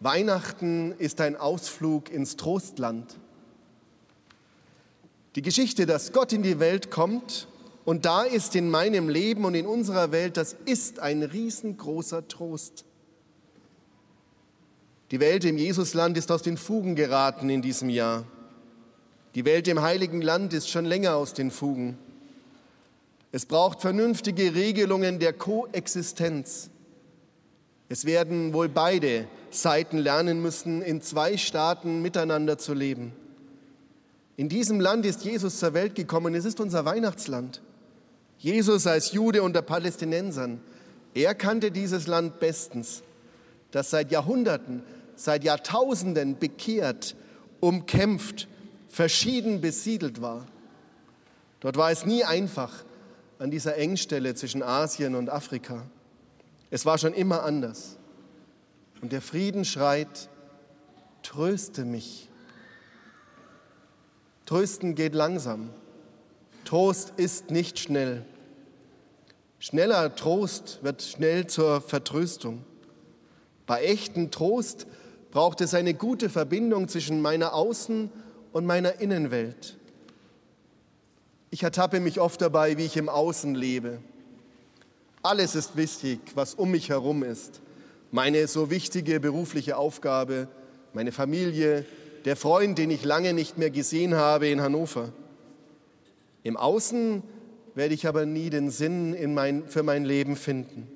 Weihnachten 0.00 0.92
ist 0.98 1.20
ein 1.20 1.36
Ausflug 1.36 2.10
ins 2.10 2.36
Trostland. 2.36 3.16
Die 5.34 5.42
Geschichte, 5.42 5.86
dass 5.86 6.12
Gott 6.12 6.32
in 6.32 6.42
die 6.42 6.60
Welt 6.60 6.90
kommt, 6.90 7.48
und 7.84 8.06
da 8.06 8.22
ist 8.22 8.56
in 8.56 8.70
meinem 8.70 9.08
Leben 9.08 9.44
und 9.44 9.54
in 9.54 9.66
unserer 9.66 10.10
Welt, 10.10 10.36
das 10.36 10.56
ist 10.64 11.00
ein 11.00 11.22
riesengroßer 11.22 12.26
Trost. 12.28 12.84
Die 15.10 15.20
Welt 15.20 15.44
im 15.44 15.58
Jesusland 15.58 16.16
ist 16.16 16.32
aus 16.32 16.42
den 16.42 16.56
Fugen 16.56 16.96
geraten 16.96 17.50
in 17.50 17.60
diesem 17.60 17.90
Jahr. 17.90 18.24
Die 19.34 19.44
Welt 19.44 19.68
im 19.68 19.82
heiligen 19.82 20.22
Land 20.22 20.54
ist 20.54 20.70
schon 20.70 20.86
länger 20.86 21.16
aus 21.16 21.34
den 21.34 21.50
Fugen. 21.50 21.98
Es 23.32 23.46
braucht 23.46 23.80
vernünftige 23.80 24.54
Regelungen 24.54 25.18
der 25.18 25.32
Koexistenz. 25.32 26.70
Es 27.88 28.06
werden 28.06 28.54
wohl 28.54 28.68
beide 28.68 29.28
Seiten 29.50 29.98
lernen 29.98 30.40
müssen, 30.40 30.80
in 30.80 31.02
zwei 31.02 31.36
Staaten 31.36 32.00
miteinander 32.00 32.58
zu 32.58 32.72
leben. 32.72 33.12
In 34.36 34.48
diesem 34.48 34.80
Land 34.80 35.04
ist 35.04 35.24
Jesus 35.24 35.58
zur 35.58 35.74
Welt 35.74 35.94
gekommen. 35.94 36.34
Es 36.34 36.44
ist 36.44 36.60
unser 36.60 36.84
Weihnachtsland. 36.84 37.60
Jesus 38.44 38.86
als 38.86 39.12
Jude 39.12 39.42
unter 39.42 39.62
Palästinensern, 39.62 40.60
er 41.14 41.34
kannte 41.34 41.70
dieses 41.70 42.06
Land 42.06 42.40
bestens, 42.40 43.02
das 43.70 43.88
seit 43.88 44.12
Jahrhunderten, 44.12 44.82
seit 45.16 45.44
Jahrtausenden 45.44 46.38
bekehrt, 46.38 47.16
umkämpft, 47.60 48.46
verschieden 48.90 49.62
besiedelt 49.62 50.20
war. 50.20 50.46
Dort 51.60 51.78
war 51.78 51.90
es 51.90 52.04
nie 52.04 52.22
einfach 52.22 52.84
an 53.38 53.50
dieser 53.50 53.78
Engstelle 53.78 54.34
zwischen 54.34 54.62
Asien 54.62 55.14
und 55.14 55.30
Afrika. 55.30 55.82
Es 56.70 56.84
war 56.84 56.98
schon 56.98 57.14
immer 57.14 57.44
anders. 57.44 57.96
Und 59.00 59.12
der 59.12 59.22
Frieden 59.22 59.64
schreit, 59.64 60.28
tröste 61.22 61.86
mich. 61.86 62.28
Trösten 64.44 64.94
geht 64.94 65.14
langsam. 65.14 65.70
Trost 66.66 67.14
ist 67.16 67.50
nicht 67.50 67.78
schnell. 67.78 68.26
Schneller 69.66 70.14
Trost 70.14 70.80
wird 70.82 71.00
schnell 71.00 71.46
zur 71.46 71.80
Vertröstung. 71.80 72.66
Bei 73.66 73.82
echten 73.82 74.30
Trost 74.30 74.86
braucht 75.30 75.62
es 75.62 75.72
eine 75.72 75.94
gute 75.94 76.28
Verbindung 76.28 76.86
zwischen 76.86 77.22
meiner 77.22 77.54
Außen- 77.54 78.10
und 78.52 78.66
meiner 78.66 79.00
Innenwelt. 79.00 79.78
Ich 81.48 81.62
ertappe 81.62 82.00
mich 82.00 82.20
oft 82.20 82.42
dabei, 82.42 82.76
wie 82.76 82.84
ich 82.84 82.98
im 82.98 83.08
Außen 83.08 83.54
lebe. 83.54 84.00
Alles 85.22 85.54
ist 85.54 85.78
wichtig, 85.78 86.20
was 86.34 86.52
um 86.52 86.70
mich 86.70 86.90
herum 86.90 87.22
ist. 87.22 87.62
Meine 88.10 88.46
so 88.48 88.68
wichtige 88.68 89.18
berufliche 89.18 89.78
Aufgabe, 89.78 90.46
meine 90.92 91.10
Familie, 91.10 91.86
der 92.26 92.36
Freund, 92.36 92.76
den 92.76 92.90
ich 92.90 93.02
lange 93.02 93.32
nicht 93.32 93.56
mehr 93.56 93.70
gesehen 93.70 94.14
habe 94.14 94.46
in 94.46 94.60
Hannover. 94.60 95.10
Im 96.42 96.58
Außen 96.58 97.22
werde 97.74 97.94
ich 97.94 98.06
aber 98.06 98.26
nie 98.26 98.50
den 98.50 98.70
Sinn 98.70 99.34
mein, 99.34 99.68
für 99.68 99.82
mein 99.82 100.04
Leben 100.04 100.36
finden. 100.36 100.88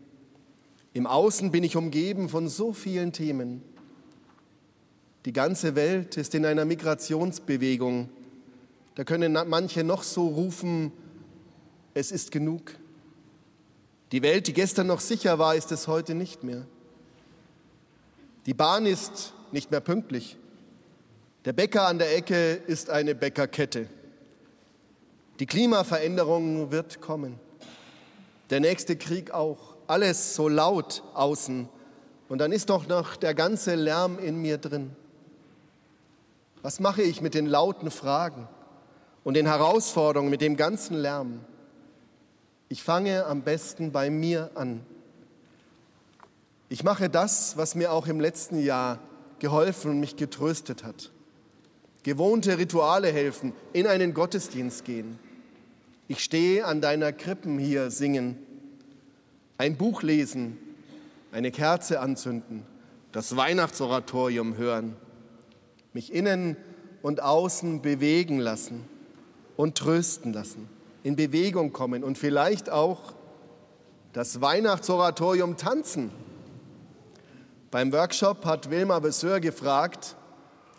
Im 0.93 1.07
Außen 1.07 1.51
bin 1.51 1.65
ich 1.65 1.77
umgeben 1.77 2.29
von 2.29 2.49
so 2.49 2.73
vielen 2.73 3.13
Themen. 3.13 3.63
Die 5.25 5.33
ganze 5.33 5.75
Welt 5.75 6.17
ist 6.17 6.35
in 6.35 6.47
einer 6.47 6.65
Migrationsbewegung. 6.65 8.09
Da 8.95 9.05
können 9.05 9.37
manche 9.47 9.85
noch 9.85 10.03
so 10.03 10.27
rufen, 10.29 10.93
es 11.95 12.13
ist 12.13 12.31
genug. 12.31 12.75
Die 14.13 14.23
Welt, 14.23 14.47
die 14.47 14.53
gestern 14.53 14.87
noch 14.87 15.01
sicher 15.01 15.39
war, 15.39 15.55
ist 15.55 15.71
es 15.71 15.87
heute 15.87 16.15
nicht 16.15 16.45
mehr. 16.45 16.67
Die 18.47 18.55
Bahn 18.55 18.87
ist 18.87 19.35
nicht 19.53 19.71
mehr 19.71 19.81
pünktlich. 19.81 20.39
Der 21.45 21.53
Bäcker 21.53 21.87
an 21.87 21.99
der 21.99 22.17
Ecke 22.17 22.55
ist 22.67 22.89
eine 22.89 23.15
Bäckerkette. 23.15 23.89
Die 25.39 25.47
Klimaveränderung 25.47 26.73
wird 26.73 27.01
kommen. 27.01 27.39
Der 28.51 28.59
nächste 28.59 28.97
Krieg 28.97 29.31
auch. 29.31 29.77
Alles 29.87 30.35
so 30.35 30.49
laut 30.49 31.03
außen. 31.15 31.69
Und 32.29 32.39
dann 32.39 32.51
ist 32.51 32.71
doch 32.71 32.89
noch 32.89 33.17
der 33.17 33.35
ganze 33.35 33.75
Lärm 33.75 34.19
in 34.19 34.43
mir 34.43 34.59
drin. 34.59 34.97
Was 36.63 36.81
mache 36.81 37.03
ich 37.03 37.23
mit 37.23 37.35
den 37.35 37.47
lauten 37.47 37.91
Fragen 37.91 38.49
und 39.23 39.35
den 39.35 39.47
Herausforderungen, 39.47 40.29
mit 40.29 40.41
dem 40.41 40.57
ganzen 40.57 40.97
Lärm? 40.97 41.41
Ich 42.69 42.83
fange 42.83 43.25
am 43.25 43.43
besten 43.43 43.93
bei 43.93 44.11
mir 44.11 44.51
an. 44.57 44.85
Ich 46.69 46.83
mache 46.83 47.09
das, 47.09 47.57
was 47.57 47.77
mir 47.77 47.93
auch 47.93 48.09
im 48.09 48.21
letzten 48.21 48.59
Jahr 48.59 48.99
geholfen 49.39 49.93
und 49.93 50.01
mich 50.01 50.17
getröstet 50.17 50.85
hat. 50.85 51.13
Gewohnte 52.03 52.59
Rituale 52.59 53.11
helfen, 53.11 53.53
in 53.73 53.87
einen 53.87 54.13
Gottesdienst 54.13 54.85
gehen. 54.85 55.19
Ich 56.11 56.25
stehe 56.25 56.65
an 56.65 56.81
deiner 56.81 57.13
Krippen 57.13 57.59
hier 57.59 57.91
singen, 57.91 58.39
ein 59.59 59.77
Buch 59.77 60.03
lesen, 60.03 60.57
eine 61.33 61.51
Kerze 61.51 62.01
anzünden, 62.01 62.65
das 63.13 63.37
Weihnachtsoratorium 63.37 64.57
hören, 64.57 64.97
mich 65.93 66.15
innen 66.15 66.57
und 67.03 67.21
außen 67.21 67.83
bewegen 67.83 68.39
lassen 68.39 68.89
und 69.59 69.77
trösten 69.77 70.33
lassen, 70.33 70.71
in 71.03 71.15
Bewegung 71.15 71.75
kommen 71.75 72.03
und 72.03 72.17
vielleicht 72.17 72.71
auch 72.71 73.13
das 74.15 74.41
Weihnachtsoratorium 74.41 75.59
tanzen. 75.59 76.11
Beim 77.71 77.93
Workshop 77.93 78.47
hat 78.47 78.71
Wilma 78.71 78.99
Besseur 79.01 79.41
gefragt, 79.41 80.17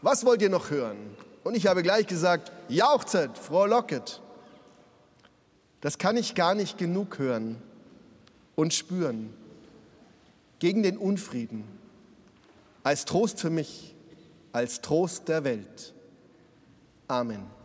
was 0.02 0.26
wollt 0.26 0.42
ihr 0.42 0.50
noch 0.50 0.72
hören? 0.72 0.98
Und 1.44 1.56
ich 1.56 1.68
habe 1.68 1.84
gleich 1.84 2.08
gesagt, 2.08 2.52
jauchzet, 2.68 3.38
frohlocket. 3.38 4.24
Das 5.82 5.98
kann 5.98 6.18
ich 6.18 6.36
gar 6.36 6.56
nicht 6.56 6.78
genug 6.78 7.20
hören 7.20 7.62
und 8.56 8.74
spüren. 8.74 9.34
Gegen 10.60 10.84
den 10.84 10.98
Unfrieden. 10.98 11.64
Als 12.84 13.06
Trost 13.06 13.40
für 13.40 13.50
mich, 13.50 13.96
als 14.52 14.82
Trost 14.82 15.28
der 15.30 15.44
Welt. 15.46 15.94
Amen. 17.08 17.59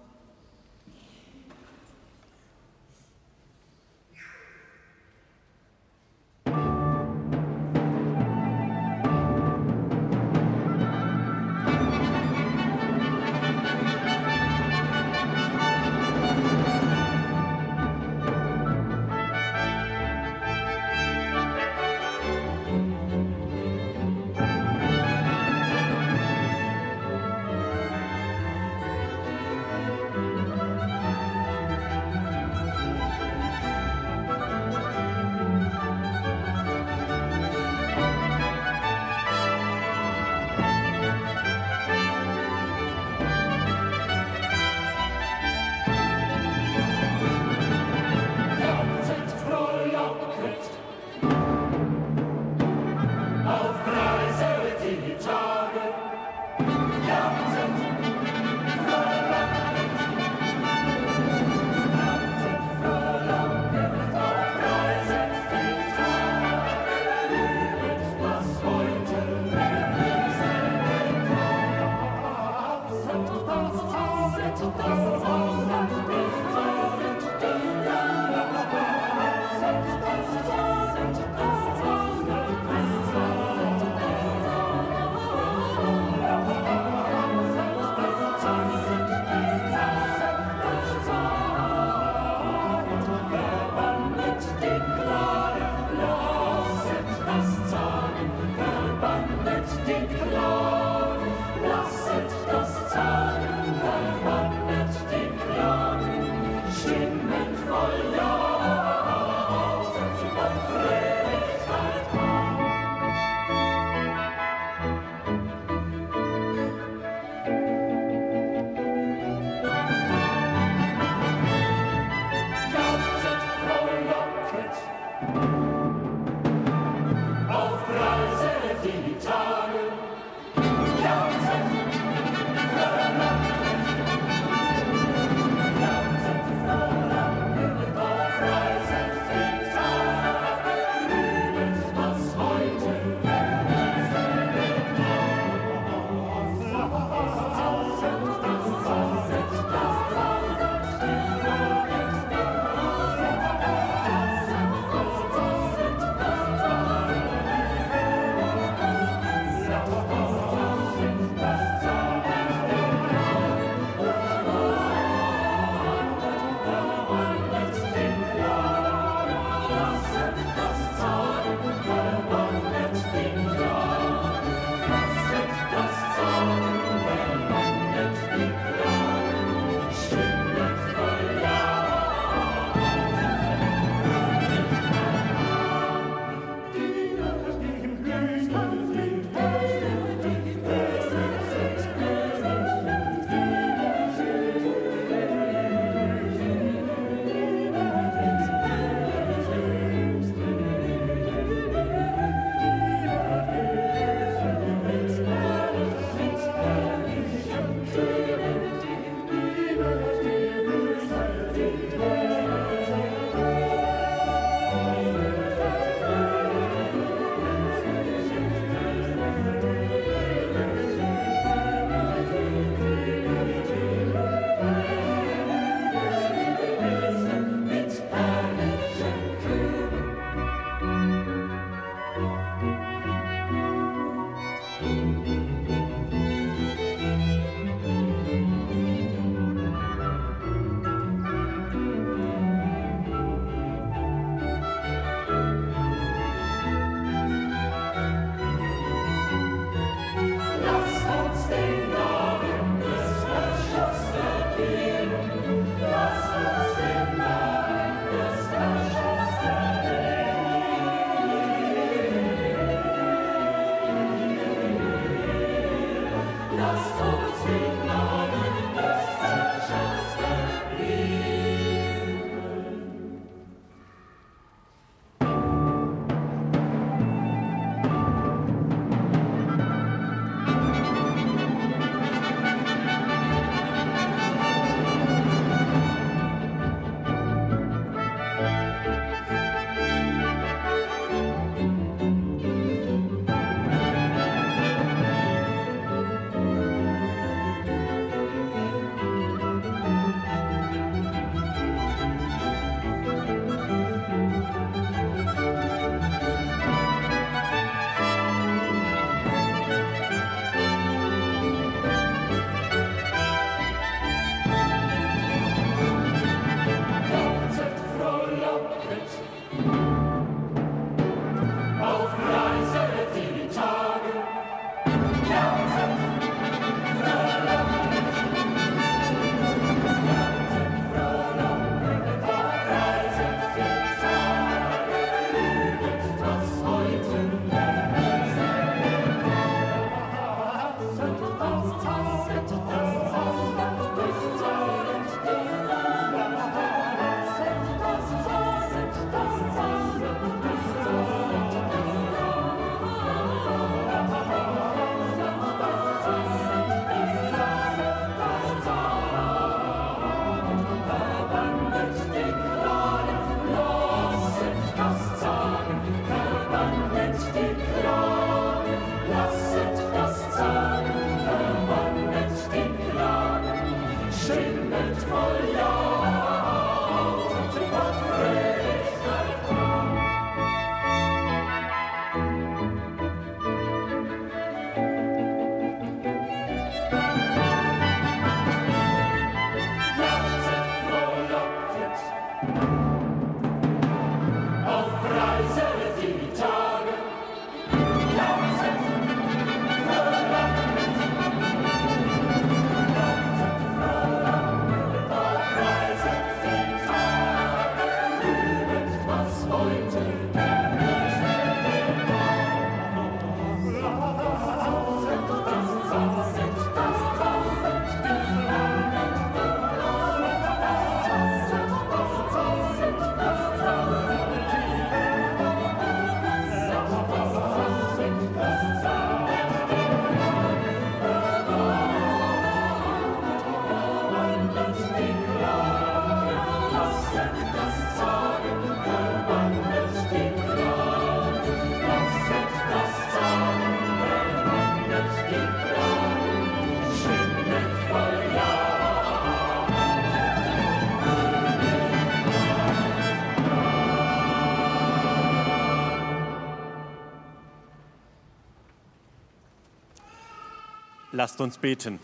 Lasst 461.15 461.41
uns 461.41 461.59
beten. 461.59 462.01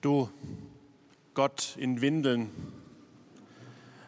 Du, 0.00 0.28
Gott 1.34 1.76
in 1.76 2.00
Windeln, 2.00 2.50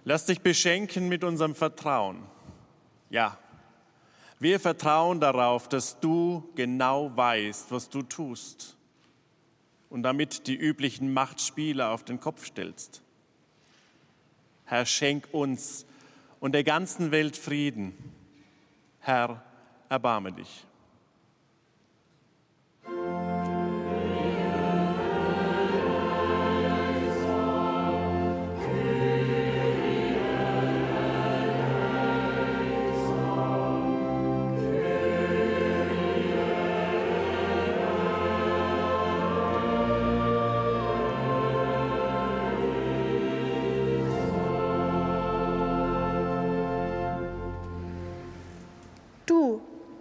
lass 0.02 0.26
dich 0.26 0.40
beschenken 0.40 1.08
mit 1.08 1.22
unserem 1.22 1.54
Vertrauen. 1.54 2.24
Ja, 3.08 3.38
wir 4.40 4.58
vertrauen 4.58 5.20
darauf, 5.20 5.68
dass 5.68 6.00
du 6.00 6.50
genau 6.56 7.16
weißt, 7.16 7.70
was 7.70 7.88
du 7.88 8.02
tust 8.02 8.76
und 9.90 10.02
damit 10.02 10.48
die 10.48 10.56
üblichen 10.56 11.12
Machtspiele 11.12 11.86
auf 11.86 12.02
den 12.02 12.18
Kopf 12.18 12.46
stellst. 12.46 13.00
Herr, 14.64 14.84
schenk 14.86 15.28
uns 15.30 15.86
und 16.40 16.52
der 16.52 16.64
ganzen 16.64 17.10
Welt 17.10 17.36
Frieden. 17.36 17.94
Herr, 19.00 19.42
erbarme 19.88 20.32
dich. 20.32 20.66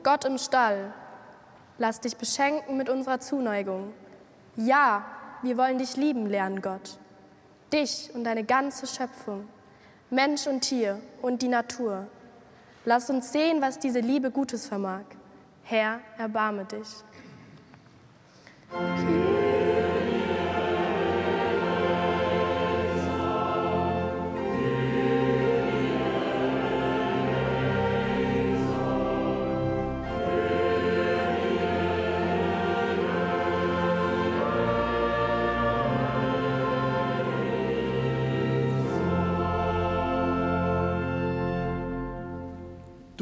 Gott 0.04 0.26
im 0.26 0.38
Stall, 0.38 0.94
lass 1.78 2.02
dich 2.02 2.18
beschenken 2.18 2.78
mit 2.78 2.90
unserer 2.90 3.20
Zuneigung. 3.20 3.94
Ja, 4.56 5.06
wir 5.42 5.58
wollen 5.58 5.78
dich 5.78 5.96
lieben 5.96 6.28
lernen, 6.28 6.62
Gott. 6.62 6.98
Dich 7.72 8.12
und 8.14 8.24
deine 8.24 8.44
ganze 8.44 8.86
Schöpfung, 8.86 9.48
Mensch 10.10 10.46
und 10.46 10.62
Tier 10.62 11.00
und 11.22 11.42
die 11.42 11.48
Natur. 11.48 12.08
Lass 12.86 13.10
uns 13.10 13.32
sehen, 13.32 13.62
was 13.62 13.80
diese 13.80 14.00
Liebe 14.00 14.30
Gutes 14.30 14.68
vermag. 14.68 15.06
Herr, 15.64 16.02
erbarme 16.18 16.66
dich. 16.66 16.88
Okay. 18.72 19.73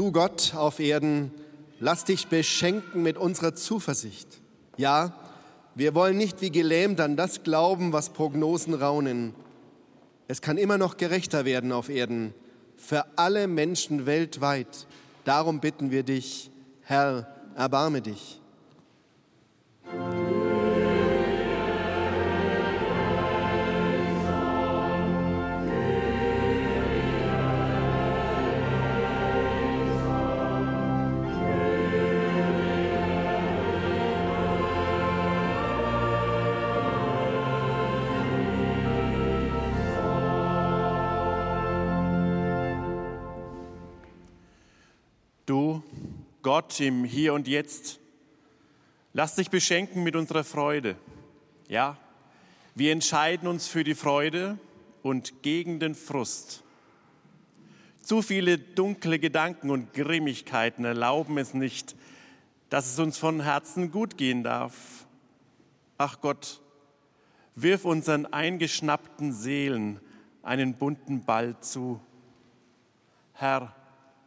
Du 0.01 0.11
Gott 0.11 0.55
auf 0.55 0.79
Erden, 0.79 1.29
lass 1.79 2.05
dich 2.05 2.25
beschenken 2.25 3.03
mit 3.03 3.17
unserer 3.17 3.53
Zuversicht. 3.53 4.41
Ja, 4.75 5.13
wir 5.75 5.93
wollen 5.93 6.17
nicht 6.17 6.41
wie 6.41 6.49
gelähmt 6.49 6.99
an 6.99 7.15
das 7.15 7.43
glauben, 7.43 7.93
was 7.93 8.09
Prognosen 8.09 8.73
raunen. 8.73 9.35
Es 10.27 10.41
kann 10.41 10.57
immer 10.57 10.79
noch 10.79 10.97
gerechter 10.97 11.45
werden 11.45 11.71
auf 11.71 11.87
Erden, 11.87 12.33
für 12.77 13.05
alle 13.15 13.47
Menschen 13.47 14.07
weltweit. 14.07 14.87
Darum 15.23 15.59
bitten 15.59 15.91
wir 15.91 16.01
dich, 16.01 16.49
Herr, 16.81 17.27
erbarme 17.55 18.01
dich. 18.01 18.40
Gott 46.41 46.79
im 46.79 47.03
Hier 47.03 47.33
und 47.33 47.47
Jetzt. 47.47 47.99
Lass 49.13 49.35
dich 49.35 49.49
beschenken 49.49 50.03
mit 50.03 50.15
unserer 50.15 50.43
Freude. 50.43 50.95
Ja, 51.67 51.97
wir 52.73 52.91
entscheiden 52.91 53.47
uns 53.47 53.67
für 53.67 53.83
die 53.83 53.95
Freude 53.95 54.57
und 55.03 55.43
gegen 55.43 55.79
den 55.79 55.93
Frust. 55.95 56.63
Zu 58.01 58.21
viele 58.21 58.57
dunkle 58.57 59.19
Gedanken 59.19 59.69
und 59.69 59.93
Grimmigkeiten 59.93 60.85
erlauben 60.85 61.37
es 61.37 61.53
nicht, 61.53 61.95
dass 62.69 62.91
es 62.91 62.99
uns 62.99 63.17
von 63.17 63.41
Herzen 63.41 63.91
gut 63.91 64.17
gehen 64.17 64.43
darf. 64.43 65.05
Ach 65.97 66.19
Gott, 66.21 66.61
wirf 67.53 67.85
unseren 67.85 68.25
eingeschnappten 68.25 69.33
Seelen 69.33 69.99
einen 70.41 70.73
bunten 70.73 71.23
Ball 71.23 71.59
zu. 71.59 72.01
Herr, 73.33 73.75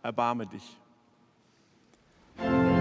erbarme 0.03 0.47
dich. 0.47 0.77
Thank 2.37 2.69
you. 2.69 2.74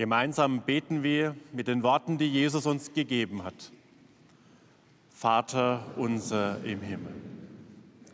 Gemeinsam 0.00 0.62
beten 0.62 1.02
wir 1.02 1.36
mit 1.52 1.68
den 1.68 1.82
Worten, 1.82 2.16
die 2.16 2.24
Jesus 2.24 2.64
uns 2.64 2.94
gegeben 2.94 3.44
hat. 3.44 3.70
Vater 5.10 5.84
unser 5.94 6.64
im 6.64 6.80
Himmel, 6.80 7.12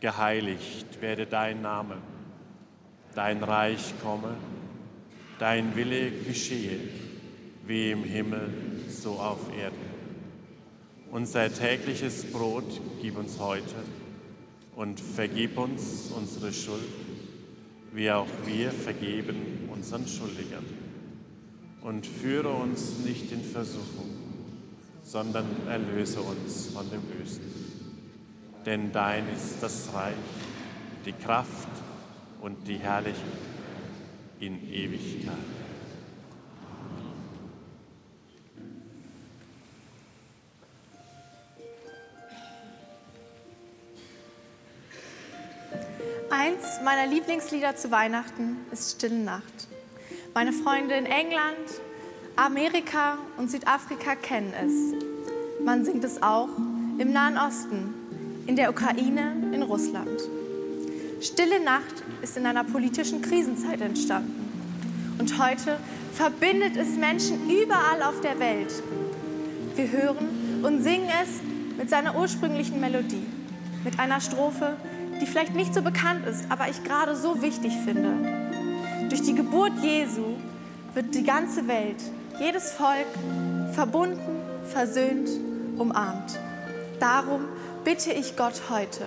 geheiligt 0.01 0.99
werde 0.99 1.25
dein 1.27 1.61
Name, 1.61 1.95
dein 3.15 3.41
Reich 3.41 3.93
komme, 4.03 4.35
dein 5.39 5.77
Wille 5.77 6.11
geschehe, 6.11 6.77
wie 7.65 7.91
im 7.91 8.03
Himmel, 8.03 8.49
so 8.89 9.11
auf 9.13 9.39
Erden. 9.57 9.77
Unser 11.09 11.53
tägliches 11.53 12.29
Brot 12.29 12.81
gib 13.01 13.17
uns 13.17 13.39
heute 13.39 13.75
und 14.75 14.99
vergib 14.99 15.57
uns 15.57 16.11
unsere 16.13 16.51
Schuld, 16.51 16.83
wie 17.93 18.11
auch 18.11 18.27
wir 18.45 18.73
vergeben 18.73 19.69
unseren 19.71 20.05
Schuldigern 20.05 20.65
und 21.87 22.05
führe 22.05 22.49
uns 22.49 22.97
nicht 23.05 23.31
in 23.31 23.41
Versuchung, 23.41 24.09
sondern 25.05 25.45
erlöse 25.69 26.19
uns 26.19 26.67
von 26.73 26.89
dem 26.91 27.01
Bösen. 27.01 27.39
Denn 28.65 28.91
dein 28.91 29.23
ist 29.33 29.63
das 29.63 29.93
Reich, 29.93 30.13
die 31.05 31.13
Kraft 31.13 31.69
und 32.41 32.67
die 32.67 32.75
Herrlichkeit 32.75 33.23
in 34.41 34.69
Ewigkeit. 34.69 35.33
Eins 46.29 46.81
meiner 46.83 47.07
Lieblingslieder 47.07 47.77
zu 47.77 47.91
Weihnachten 47.91 48.57
ist 48.73 48.97
Stille 48.97 49.19
Nacht. 49.19 49.67
Meine 50.37 50.53
Freunde 50.53 50.93
in 50.93 51.07
England, 51.07 51.81
Amerika 52.35 53.17
und 53.37 53.49
Südafrika 53.49 54.13
kennen 54.13 54.53
es. 54.53 54.93
Man 55.65 55.83
singt 55.83 56.03
es 56.03 56.21
auch 56.21 56.49
im 56.99 57.11
Nahen 57.11 57.39
Osten, 57.39 57.95
in 58.45 58.55
der 58.55 58.69
Ukraine, 58.69 59.33
in 59.51 59.63
Russland. 59.63 60.21
Stille 61.21 61.59
Nacht 61.59 62.03
ist 62.21 62.37
in 62.37 62.45
einer 62.45 62.63
politischen 62.63 63.23
Krisenzeit 63.23 63.81
entstanden. 63.81 65.17
Und 65.17 65.43
heute 65.43 65.79
verbindet 66.13 66.77
es 66.77 66.89
Menschen 66.97 67.49
überall 67.49 68.03
auf 68.03 68.21
der 68.21 68.39
Welt. 68.39 68.83
Wir 69.75 69.91
hören 69.91 70.61
und 70.61 70.83
singen 70.83 71.09
es 71.23 71.41
mit 71.79 71.89
seiner 71.89 72.15
ursprünglichen 72.15 72.79
Melodie, 72.79 73.25
mit 73.83 73.97
einer 73.97 74.21
Strophe, 74.21 74.77
die 75.19 75.25
vielleicht 75.25 75.55
nicht 75.55 75.73
so 75.73 75.81
bekannt 75.81 76.27
ist, 76.27 76.45
aber 76.49 76.69
ich 76.69 76.83
gerade 76.83 77.15
so 77.15 77.41
wichtig 77.41 77.73
finde. 77.83 78.46
Durch 79.09 79.21
die 79.21 79.35
Geburt 79.35 79.71
Jesu 79.81 80.35
wird 80.93 81.15
die 81.15 81.23
ganze 81.23 81.67
Welt 81.67 81.95
jedes 82.39 82.71
Volk 82.71 83.07
verbunden, 83.71 84.41
versöhnt, 84.65 85.29
umarmt. 85.77 86.37
Darum 86.99 87.45
bitte 87.85 88.11
ich 88.11 88.35
Gott 88.35 88.63
heute. 88.69 89.05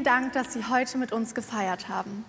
Vielen 0.00 0.14
Dank, 0.14 0.32
dass 0.32 0.54
Sie 0.54 0.64
heute 0.64 0.96
mit 0.96 1.12
uns 1.12 1.34
gefeiert 1.34 1.90
haben. 1.90 2.24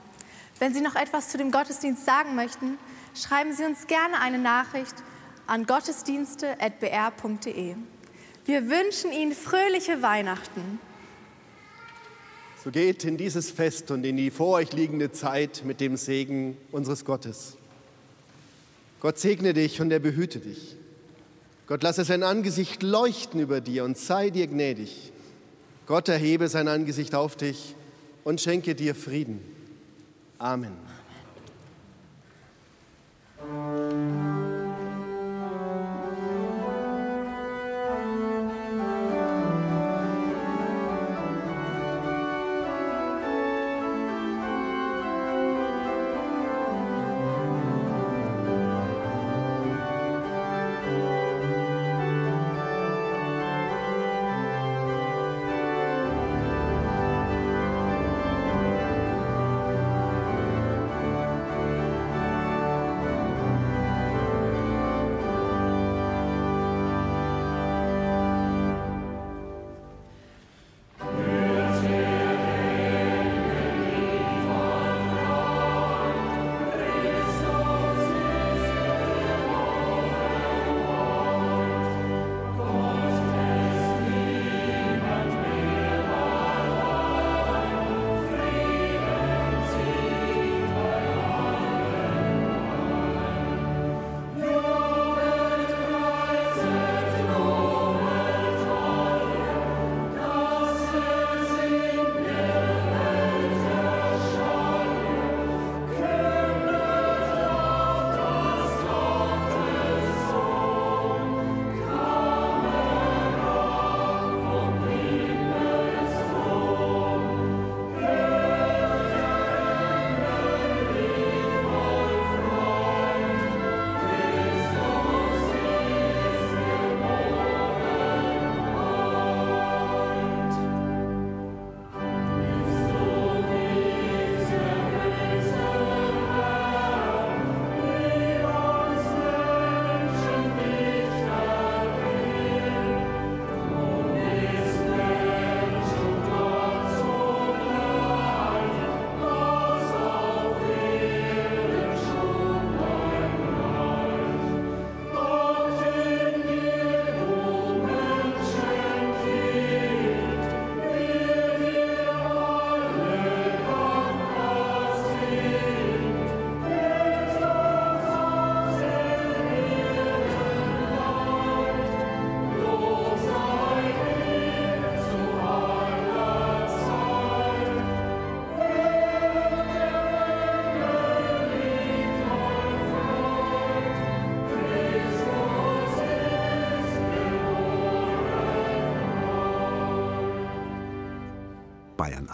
Wenn 0.60 0.74
Sie 0.74 0.82
noch 0.82 0.96
etwas 0.96 1.30
zu 1.30 1.38
dem 1.38 1.52
Gottesdienst 1.52 2.04
sagen 2.04 2.36
möchten, 2.36 2.78
schreiben 3.16 3.54
Sie 3.54 3.64
uns 3.64 3.88
gerne 3.88 4.20
eine 4.20 4.40
Nachricht 4.40 4.94
an 5.48 5.66
gottesdienste.br.de. 5.66 7.76
Wir 8.44 8.70
wünschen 8.70 9.14
Ihnen 9.14 9.32
fröhliche 9.32 10.02
Weihnachten. 10.02 10.82
So 12.62 12.72
geht 12.72 13.06
in 13.06 13.16
dieses 13.16 13.52
Fest 13.52 13.90
und 13.90 14.04
in 14.04 14.18
die 14.18 14.32
vor 14.32 14.56
euch 14.56 14.74
liegende 14.74 15.14
Zeit 15.14 15.62
mit 15.64 15.80
dem 15.80 15.96
Segen 15.96 16.58
unseres 16.74 17.06
Gottes. 17.06 17.56
Gott 19.00 19.18
segne 19.18 19.54
dich 19.54 19.80
und 19.80 19.92
er 19.92 20.00
behüte 20.00 20.40
dich. 20.40 20.76
Gott 21.68 21.84
lasse 21.84 22.04
sein 22.04 22.24
Angesicht 22.24 22.84
leuchten 22.84 23.40
über 23.40 23.62
dir 23.62 23.86
und 23.86 23.98
sei 23.98 24.30
dir 24.30 24.48
gnädig. 24.48 25.14
Gott 25.92 26.08
erhebe 26.08 26.48
sein 26.48 26.70
Angesicht 26.70 27.14
auf 27.16 27.36
dich 27.36 27.76
und 28.24 28.40
schenke 28.40 28.76
dir 28.76 28.96
Frieden. 28.96 29.42
Amen. 30.38 30.72
Bayern 33.38 34.31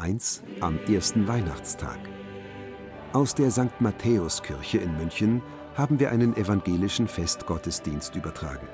1 0.07 0.41
am 0.61 0.79
ersten 0.87 1.27
Weihnachtstag. 1.27 1.99
Aus 3.11 3.35
der 3.35 3.51
St. 3.51 3.81
Matthäuskirche 3.81 4.77
in 4.77 4.95
München 4.95 5.41
haben 5.75 5.99
wir 5.99 6.11
einen 6.11 6.33
evangelischen 6.37 7.09
Festgottesdienst 7.09 8.15
übertragen. 8.15 8.69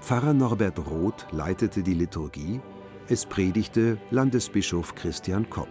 Pfarrer 0.00 0.34
Norbert 0.34 0.80
Roth 0.90 1.28
leitete 1.30 1.84
die 1.84 1.94
Liturgie, 1.94 2.60
es 3.08 3.24
predigte 3.24 3.98
Landesbischof 4.10 4.96
Christian 4.96 5.48
Kopp. 5.48 5.70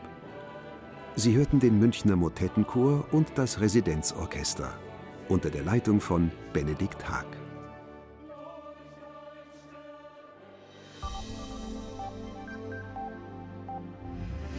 Sie 1.18 1.36
hörten 1.36 1.60
den 1.60 1.78
Münchner 1.78 2.16
Motettenchor 2.16 3.03
und 3.12 3.34
das 3.36 3.60
Residenzorchester 3.60 4.74
unter 5.28 5.49
der 5.49 5.64
Leitung 5.64 5.99
von 5.99 6.32
Benedikt 6.53 7.10
Haag. 7.10 7.28